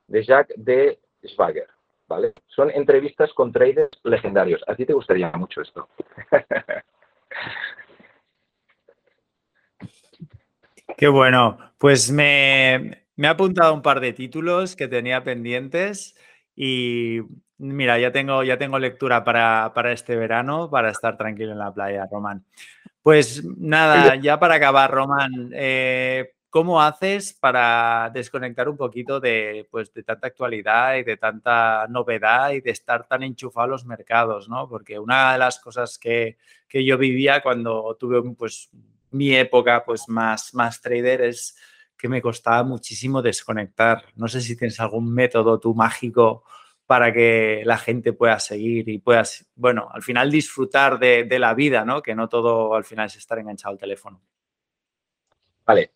De 0.06 0.22
Jacques 0.24 0.56
de 0.62 1.00
Schwager. 1.24 1.68
¿Vale? 2.08 2.32
Son 2.46 2.70
entrevistas 2.70 3.32
con 3.34 3.52
traders 3.52 3.90
legendarios. 4.02 4.62
A 4.66 4.74
ti 4.74 4.84
te 4.84 4.92
gustaría 4.92 5.30
mucho 5.32 5.60
esto. 5.60 5.88
Qué 11.00 11.08
bueno. 11.08 11.56
Pues 11.78 12.12
me, 12.12 13.06
me 13.16 13.26
ha 13.26 13.30
apuntado 13.30 13.72
un 13.72 13.80
par 13.80 14.00
de 14.00 14.12
títulos 14.12 14.76
que 14.76 14.86
tenía 14.86 15.24
pendientes 15.24 16.14
y 16.54 17.20
mira, 17.56 17.98
ya 17.98 18.12
tengo, 18.12 18.42
ya 18.44 18.58
tengo 18.58 18.78
lectura 18.78 19.24
para, 19.24 19.72
este 19.94 20.14
verano 20.14 20.68
para 20.68 20.90
estar 20.90 21.16
tranquilo 21.16 21.52
en 21.52 21.58
la 21.58 21.72
playa, 21.72 22.06
Román. 22.12 22.44
Pues 23.00 23.42
nada, 23.56 24.14
ya 24.16 24.38
para 24.38 24.56
acabar, 24.56 24.90
Román, 24.90 25.50
eh, 25.54 26.34
¿cómo 26.50 26.82
haces 26.82 27.32
para 27.32 28.10
desconectar 28.12 28.68
un 28.68 28.76
poquito 28.76 29.20
de, 29.20 29.66
pues, 29.70 29.94
de 29.94 30.02
tanta 30.02 30.26
actualidad 30.26 30.96
y 30.96 31.02
de 31.04 31.16
tanta 31.16 31.86
novedad 31.88 32.50
y 32.50 32.60
de 32.60 32.72
estar 32.72 33.08
tan 33.08 33.22
enchufado 33.22 33.64
a 33.64 33.68
los 33.68 33.86
mercados? 33.86 34.50
¿no? 34.50 34.68
Porque 34.68 34.98
una 34.98 35.32
de 35.32 35.38
las 35.38 35.60
cosas 35.60 35.98
que, 35.98 36.36
que 36.68 36.84
yo 36.84 36.98
vivía 36.98 37.40
cuando 37.40 37.96
tuve 37.98 38.20
pues, 38.34 38.68
mi 39.10 39.34
época 39.34 39.84
pues, 39.84 40.08
más, 40.08 40.54
más 40.54 40.80
trader 40.80 41.22
es 41.22 41.56
que 41.96 42.08
me 42.08 42.22
costaba 42.22 42.62
muchísimo 42.62 43.22
desconectar. 43.22 44.04
No 44.16 44.26
sé 44.26 44.40
si 44.40 44.56
tienes 44.56 44.80
algún 44.80 45.12
método 45.12 45.60
tú 45.60 45.74
mágico 45.74 46.44
para 46.86 47.12
que 47.12 47.62
la 47.64 47.78
gente 47.78 48.12
pueda 48.12 48.40
seguir 48.40 48.88
y 48.88 48.98
pueda, 48.98 49.22
bueno, 49.54 49.88
al 49.92 50.02
final 50.02 50.28
disfrutar 50.28 50.98
de, 50.98 51.38
la 51.38 51.54
vida, 51.54 51.84
¿no? 51.84 52.02
Que 52.02 52.16
no 52.16 52.28
todo 52.28 52.74
al 52.74 52.84
final 52.84 53.06
es 53.06 53.16
estar 53.16 53.38
enganchado 53.38 53.74
al 53.74 53.78
teléfono. 53.78 54.20
Vale. 55.64 55.92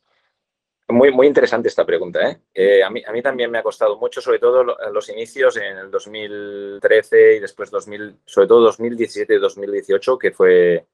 Muy, 0.86 1.10
muy 1.10 1.26
interesante 1.26 1.68
esta 1.68 1.84
pregunta. 1.84 2.30
¿eh? 2.30 2.38
eh 2.52 2.84
a, 2.84 2.90
mí, 2.90 3.02
a 3.04 3.10
mí 3.10 3.22
también 3.22 3.50
me 3.50 3.58
ha 3.58 3.62
costado 3.62 3.98
mucho, 3.98 4.20
sobre 4.20 4.38
todo 4.38 4.62
los 4.62 5.08
inicios 5.08 5.56
en 5.56 5.78
el 5.78 5.90
2013 5.90 7.36
y 7.36 7.40
después 7.40 7.70
2000, 7.70 8.18
sobre 8.24 8.46
todo 8.46 8.60
2017 8.60 9.34
y 9.34 9.38
2018, 9.38 10.18
que 10.18 10.30
fue 10.30 10.86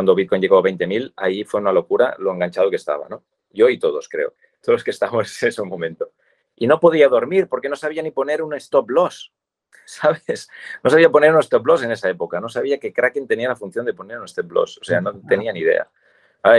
cuando 0.00 0.14
Bitcoin 0.14 0.40
llegó 0.40 0.58
a 0.58 0.62
20.000. 0.62 1.12
Ahí 1.16 1.44
fue 1.44 1.60
una 1.60 1.72
locura 1.72 2.16
lo 2.18 2.32
enganchado 2.32 2.70
que 2.70 2.76
estaba, 2.76 3.08
¿no? 3.08 3.22
Yo 3.50 3.68
y 3.68 3.78
todos, 3.78 4.08
creo 4.08 4.34
todos 4.60 4.76
los 4.76 4.84
que 4.84 4.90
estamos 4.90 5.42
en 5.42 5.48
ese 5.48 5.62
momento. 5.62 6.12
Y 6.56 6.66
no 6.66 6.78
podía 6.78 7.08
dormir 7.08 7.48
porque 7.48 7.68
no 7.68 7.76
sabía 7.76 8.02
ni 8.02 8.10
poner 8.10 8.42
un 8.42 8.54
stop 8.54 8.90
loss, 8.90 9.32
¿sabes? 9.84 10.48
No 10.82 10.90
sabía 10.90 11.10
poner 11.10 11.34
un 11.34 11.40
stop 11.40 11.66
loss 11.66 11.82
en 11.82 11.92
esa 11.92 12.08
época, 12.08 12.40
no 12.40 12.48
sabía 12.48 12.78
que 12.78 12.92
Kraken 12.92 13.26
tenía 13.26 13.48
la 13.48 13.56
función 13.56 13.84
de 13.86 13.94
poner 13.94 14.18
un 14.18 14.24
stop 14.24 14.50
loss, 14.52 14.78
o 14.78 14.84
sea, 14.84 15.00
no 15.00 15.18
tenía 15.20 15.52
ni 15.52 15.60
idea. 15.60 15.88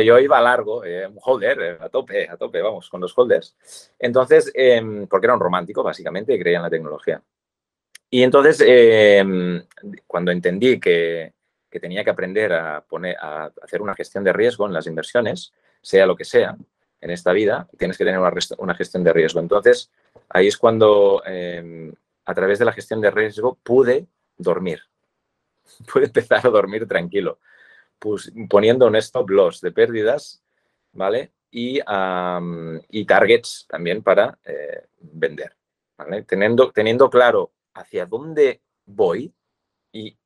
yo 0.06 0.20
iba 0.20 0.40
largo, 0.42 0.84
eh, 0.84 1.08
un 1.08 1.18
holder, 1.22 1.62
eh, 1.62 1.78
a 1.80 1.90
tope, 1.90 2.30
a 2.30 2.38
tope, 2.38 2.62
vamos, 2.62 2.90
con 2.90 3.02
los 3.02 3.18
holders. 3.18 3.56
Entonces, 3.98 4.52
em, 4.54 5.08
porque 5.08 5.26
era 5.26 5.34
un 5.34 5.40
romántico, 5.40 5.82
básicamente, 5.82 6.34
y 6.34 6.40
creía 6.40 6.58
en 6.58 6.64
la 6.64 6.70
tecnología. 6.70 7.22
Y 8.10 8.22
entonces, 8.24 8.62
em, 8.64 9.64
cuando 10.06 10.32
entendí 10.32 10.80
que, 10.80 11.34
que, 11.72 11.80
tenía 11.80 12.04
que 12.04 12.10
aprender 12.10 12.54
a, 12.54 12.82
poner, 12.82 13.16
a 13.20 13.52
hacer 13.64 13.82
una 13.82 13.96
gestión 13.96 14.24
de 14.24 14.34
riesgo 14.34 14.68
en 14.68 14.74
las 14.74 14.88
inversiones, 14.88 15.54
sea 15.82 16.06
lo 16.06 16.16
que 16.16 16.26
sea, 16.26 16.58
en 17.02 17.10
esta 17.10 17.34
vida, 17.34 17.68
tienes 17.78 17.98
que 17.98 18.06
tener 18.06 18.20
una, 18.58 18.76
gestión 18.76 19.04
de 19.04 19.12
riesgo. 19.12 19.40
Entonces, 19.40 19.92
ahí 20.30 20.48
es 20.48 20.58
cuando, 20.58 21.24
em, 21.26 21.92
a 22.26 22.34
través 22.34 22.60
de 22.60 22.66
la 22.66 22.74
gestión 22.74 23.02
de 23.02 23.10
riesgo, 23.10 23.58
pude 23.64 24.08
dormir. 24.38 24.82
Pude 25.92 26.06
empezar 26.06 26.46
a 26.46 26.50
dormir 26.50 26.88
tranquilo, 26.88 27.40
pues, 27.98 28.32
poniendo 28.50 28.88
un 28.88 28.96
stop 28.98 29.30
loss 29.30 29.62
de 29.62 29.72
pérdidas, 29.72 30.44
¿vale? 30.92 31.32
Y, 31.50 31.80
y 32.90 33.06
targets 33.06 33.66
también 33.68 34.02
para 34.04 34.38
eh, 34.44 34.86
vender. 35.00 35.56
Teniendo, 36.26 36.72
teniendo 36.72 37.10
claro 37.10 37.52
hacia 37.74 38.06
dónde 38.06 38.62
voy 38.86 39.34
y 39.92 40.18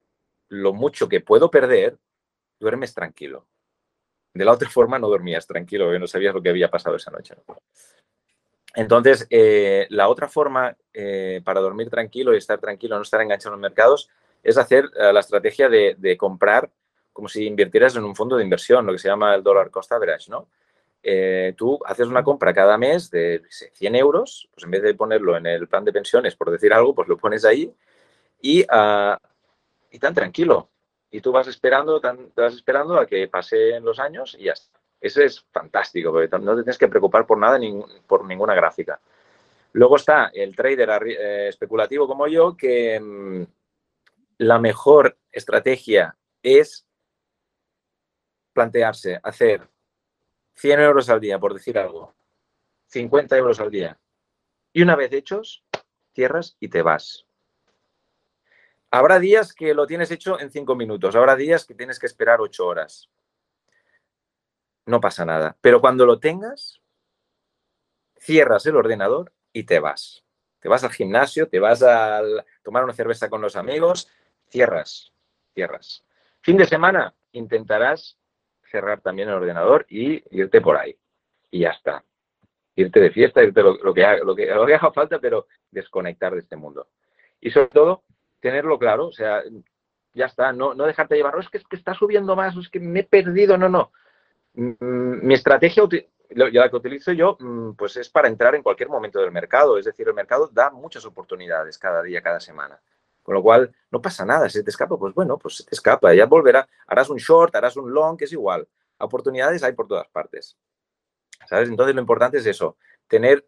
lo 0.50 0.74
mucho 0.74 1.08
que 1.10 1.22
puedo 1.22 1.50
perder, 1.50 1.98
duermes 2.60 2.94
tranquilo. 2.94 3.46
De 4.34 4.44
la 4.44 4.52
otra 4.52 4.70
forma 4.70 5.00
no 5.00 5.08
dormías 5.08 5.48
tranquilo, 5.48 5.98
no 5.98 6.08
sabías 6.08 6.34
lo 6.34 6.42
que 6.42 6.50
había 6.50 6.70
pasado 6.70 6.98
esa 6.98 7.12
noche. 7.12 7.36
Entonces, 8.76 9.26
eh, 9.30 9.88
la 9.90 10.10
otra 10.10 10.28
forma 10.28 10.76
eh, 10.94 11.42
para 11.44 11.62
dormir 11.62 11.90
tranquilo 11.90 12.34
y 12.34 12.38
estar 12.38 12.60
tranquilo, 12.60 12.98
no 12.98 13.04
estar 13.04 13.22
enganchado 13.22 13.56
en 13.56 13.62
los 13.62 13.70
mercados, 13.70 14.10
es 14.44 14.58
hacer 14.58 14.90
eh, 14.96 15.14
la 15.14 15.22
estrategia 15.22 15.70
de, 15.70 16.18
comprar 16.18 16.70
como 17.14 17.30
si 17.30 17.46
invirtieras 17.46 17.96
en 17.96 18.04
un 18.04 18.14
fondo 18.14 18.36
de 18.36 18.44
inversión, 18.44 18.86
lo 18.86 18.92
que 18.92 19.00
se 19.00 19.08
llama 19.08 19.34
el 19.34 19.42
dollar 19.42 19.72
cost 19.72 19.92
average, 19.92 20.30
¿no? 20.30 20.50
tú 21.56 21.80
haces 21.86 22.08
una 22.08 22.24
compra 22.24 22.52
cada 22.52 22.80
mes 22.80 23.12
de 23.12 23.44
100 23.50 23.96
euros, 23.96 24.50
pues 24.52 24.64
en 24.66 24.72
vez 24.72 24.82
de 24.82 24.96
ponerlo 24.96 25.38
en 25.38 25.46
el 25.46 25.68
plan 25.68 25.86
de 25.86 25.94
pensiones, 25.94 26.36
por 26.36 26.50
decir 26.50 26.74
algo, 26.74 26.96
pues 26.96 27.08
lo 27.08 27.16
pones 27.16 27.46
ahí 27.46 27.72
y, 28.42 28.64
uh, 28.64 29.16
y 29.96 30.00
tan 30.00 30.14
tranquilo 30.14 30.70
y 31.10 31.22
tú 31.22 31.32
vas 31.32 31.48
esperando, 31.48 32.02
vas 32.36 32.54
esperando 32.54 33.00
a 33.00 33.06
que 33.06 33.30
pasen 33.30 33.84
los 33.86 34.00
años 34.00 34.36
y 34.38 34.46
ya 34.46 34.52
está. 34.52 34.82
Eso 35.00 35.22
es 35.22 35.46
fantástico, 35.52 36.12
porque 36.12 36.28
no 36.40 36.56
te 36.56 36.64
tienes 36.64 36.78
que 36.78 36.90
preocupar 36.90 37.26
por 37.26 37.38
nada, 37.38 37.58
por 38.06 38.26
ninguna 38.26 38.54
gráfica. 38.54 39.00
Luego 39.74 39.96
está 39.96 40.32
el 40.34 40.56
trader 40.56 40.90
eh, 41.08 41.48
especulativo 41.48 42.08
como 42.08 42.28
yo, 42.28 42.58
que 42.58 43.00
mm, 43.00 43.44
la 44.40 44.60
mejor 44.60 45.18
estrategia 45.32 46.18
es 46.44 46.86
plantearse 48.54 49.20
hacer 49.24 49.70
100 50.56 50.80
euros 50.82 51.10
al 51.10 51.22
día, 51.22 51.40
por 51.40 51.54
decir 51.54 51.78
algo, 51.78 52.14
50 52.88 53.38
euros 53.38 53.60
al 53.60 53.72
día. 53.72 53.98
Y 54.74 54.82
una 54.82 54.96
vez 54.96 55.14
hechos, 55.14 55.64
cierras 56.14 56.58
y 56.60 56.68
te 56.68 56.82
vas. 56.82 57.26
Habrá 58.96 59.20
días 59.20 59.54
que 59.54 59.74
lo 59.74 59.86
tienes 59.86 60.10
hecho 60.12 60.40
en 60.40 60.50
cinco 60.50 60.74
minutos, 60.74 61.18
habrá 61.18 61.36
días 61.36 61.66
que 61.66 61.74
tienes 61.74 62.00
que 62.00 62.06
esperar 62.06 62.40
ocho 62.40 62.66
horas. 62.66 63.10
No 64.86 65.02
pasa 65.02 65.26
nada. 65.26 65.58
Pero 65.60 65.82
cuando 65.82 66.06
lo 66.06 66.18
tengas, 66.18 66.82
cierras 68.18 68.66
el 68.68 68.78
ordenador 68.78 69.34
y 69.52 69.64
te 69.64 69.82
vas. 69.82 70.24
Te 70.62 70.70
vas 70.70 70.86
al 70.86 70.94
gimnasio, 70.94 71.50
te 71.50 71.60
vas 71.60 71.84
a 71.84 72.22
tomar 72.64 72.86
una 72.86 72.94
cerveza 72.94 73.30
con 73.30 73.42
los 73.42 73.58
amigos, 73.58 74.10
cierras, 74.48 75.12
cierras. 75.54 76.06
Fin 76.40 76.56
de 76.56 76.66
semana, 76.66 77.14
intentarás 77.34 78.18
cerrar 78.72 79.02
también 79.02 79.28
el 79.28 79.36
ordenador 79.36 79.86
y 79.90 80.24
irte 80.40 80.62
por 80.62 80.78
ahí. 80.78 80.98
Y 81.52 81.60
ya 81.60 81.72
está. 81.72 82.06
Irte 82.78 83.02
de 83.02 83.12
fiesta, 83.12 83.44
irte 83.44 83.62
lo, 83.62 83.78
que, 83.94 84.20
lo, 84.24 84.34
que, 84.34 84.46
lo 84.46 84.66
que 84.66 84.76
haga 84.76 84.94
falta, 84.94 85.20
pero 85.20 85.48
desconectar 85.70 86.34
de 86.34 86.40
este 86.40 86.56
mundo. 86.56 86.88
Y 87.42 87.52
sobre 87.52 87.68
todo, 87.68 88.05
tenerlo 88.46 88.78
claro, 88.78 89.08
o 89.08 89.12
sea, 89.12 89.42
ya 90.14 90.28
está, 90.28 90.54
no, 90.54 90.76
no 90.76 90.86
dejarte 90.86 91.16
llevar, 91.16 91.36
es 91.40 91.50
que, 91.50 91.58
es 91.58 91.66
que 91.68 91.78
está 91.78 91.96
subiendo 91.96 92.36
más, 92.36 92.56
es 92.56 92.70
que 92.70 92.80
me 92.80 93.00
he 93.00 93.04
perdido, 93.04 93.58
no, 93.58 93.70
no. 93.70 93.92
Mm, 94.54 95.26
mi 95.26 95.34
estrategia, 95.34 95.82
la 96.30 96.70
que 96.70 96.76
utilizo 96.76 97.12
yo, 97.12 97.38
mm, 97.40 97.72
pues 97.72 97.98
es 97.98 98.08
para 98.08 98.28
entrar 98.28 98.54
en 98.54 98.62
cualquier 98.62 98.90
momento 98.90 99.20
del 99.20 99.32
mercado, 99.32 99.80
es 99.80 99.86
decir, 99.86 100.08
el 100.08 100.14
mercado 100.14 100.48
da 100.54 100.70
muchas 100.70 101.04
oportunidades 101.06 101.80
cada 101.80 102.04
día, 102.04 102.22
cada 102.22 102.40
semana. 102.40 102.80
Con 103.24 103.34
lo 103.34 103.42
cual, 103.42 103.76
no 103.90 104.00
pasa 104.00 104.24
nada, 104.26 104.48
si 104.48 104.64
te 104.64 104.70
escapa, 104.70 104.96
pues 104.96 105.16
bueno, 105.16 105.40
pues 105.40 105.56
se 105.56 105.64
te 105.64 105.74
escapa, 105.74 106.14
ya 106.14 106.28
volverá, 106.28 106.68
harás 106.86 107.10
un 107.10 107.18
short, 107.18 107.56
harás 107.56 107.76
un 107.78 107.92
long, 107.92 108.16
que 108.16 108.26
es 108.26 108.32
igual. 108.32 108.68
Oportunidades 109.00 109.64
hay 109.64 109.74
por 109.74 109.88
todas 109.88 110.08
partes. 110.10 110.56
¿Sabes? 111.48 111.68
Entonces 111.68 111.96
lo 111.96 112.02
importante 112.02 112.38
es 112.38 112.46
eso, 112.46 112.78
tener 113.08 113.44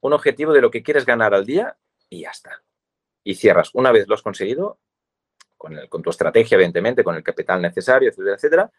un 0.00 0.12
objetivo 0.12 0.52
de 0.52 0.60
lo 0.60 0.70
que 0.70 0.82
quieres 0.82 1.06
ganar 1.06 1.32
al 1.32 1.46
día 1.46 1.78
y 2.10 2.20
ya 2.20 2.30
está 2.30 2.62
y 3.24 3.34
cierras. 3.34 3.70
Una 3.72 3.90
vez 3.90 4.06
lo 4.06 4.14
has 4.14 4.22
conseguido, 4.22 4.78
con, 5.56 5.74
con 5.88 6.02
tu 6.02 6.10
estrategia, 6.10 6.54
evidentemente, 6.56 7.02
con 7.02 7.16
el 7.16 7.22
capital 7.22 7.60
necesario, 7.60 8.10
etcétera, 8.10 8.36
etcétera, 8.36 8.72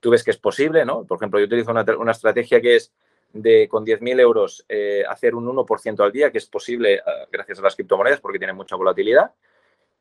tú 0.00 0.10
ves 0.10 0.24
que 0.24 0.30
es 0.30 0.38
posible, 0.38 0.84
¿no? 0.84 1.04
Por 1.04 1.18
ejemplo, 1.18 1.38
yo 1.38 1.46
utilizo 1.46 1.70
una, 1.70 2.12
estrategia 2.12 2.60
que 2.60 2.76
es 2.76 2.92
de 3.32 3.68
con 3.68 3.84
10.000 3.84 4.18
euros 4.18 4.64
eh, 4.68 5.04
hacer 5.08 5.34
un 5.34 5.46
1% 5.46 6.00
al 6.00 6.10
día, 6.10 6.32
que 6.32 6.38
es 6.38 6.46
posible 6.46 6.94
eh, 6.94 7.02
gracias 7.30 7.60
a 7.60 7.62
las 7.62 7.76
criptomonedas 7.76 8.20
porque 8.20 8.38
tienen 8.38 8.56
mucha 8.56 8.74
volatilidad. 8.74 9.32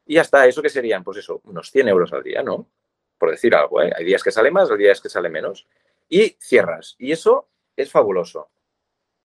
Y 0.08 0.16
ya 0.16 0.22
está, 0.22 0.47
¿eso 0.47 0.62
que 0.62 0.70
serían? 0.70 1.04
Pues 1.04 1.18
eso, 1.18 1.41
unos 1.43 1.70
100 1.70 1.89
euros 1.89 2.12
al 2.14 2.24
día, 2.24 2.41
¿no? 2.41 2.68
Por 3.18 3.30
decir 3.30 3.54
algo, 3.54 3.82
¿eh? 3.84 3.91
Hay 3.95 4.06
días 4.06 4.24
que 4.24 4.32
sale 4.32 4.50
más, 4.50 4.72
hay 4.72 4.78
días 4.78 5.02
que 5.02 5.10
sale 5.10 5.30
menos. 5.30 5.68
Y 6.08 6.38
cierras. 6.39 6.95
Y 6.97 7.12
eso 7.12 7.50
es 7.76 7.91
fabuloso. 7.91 8.50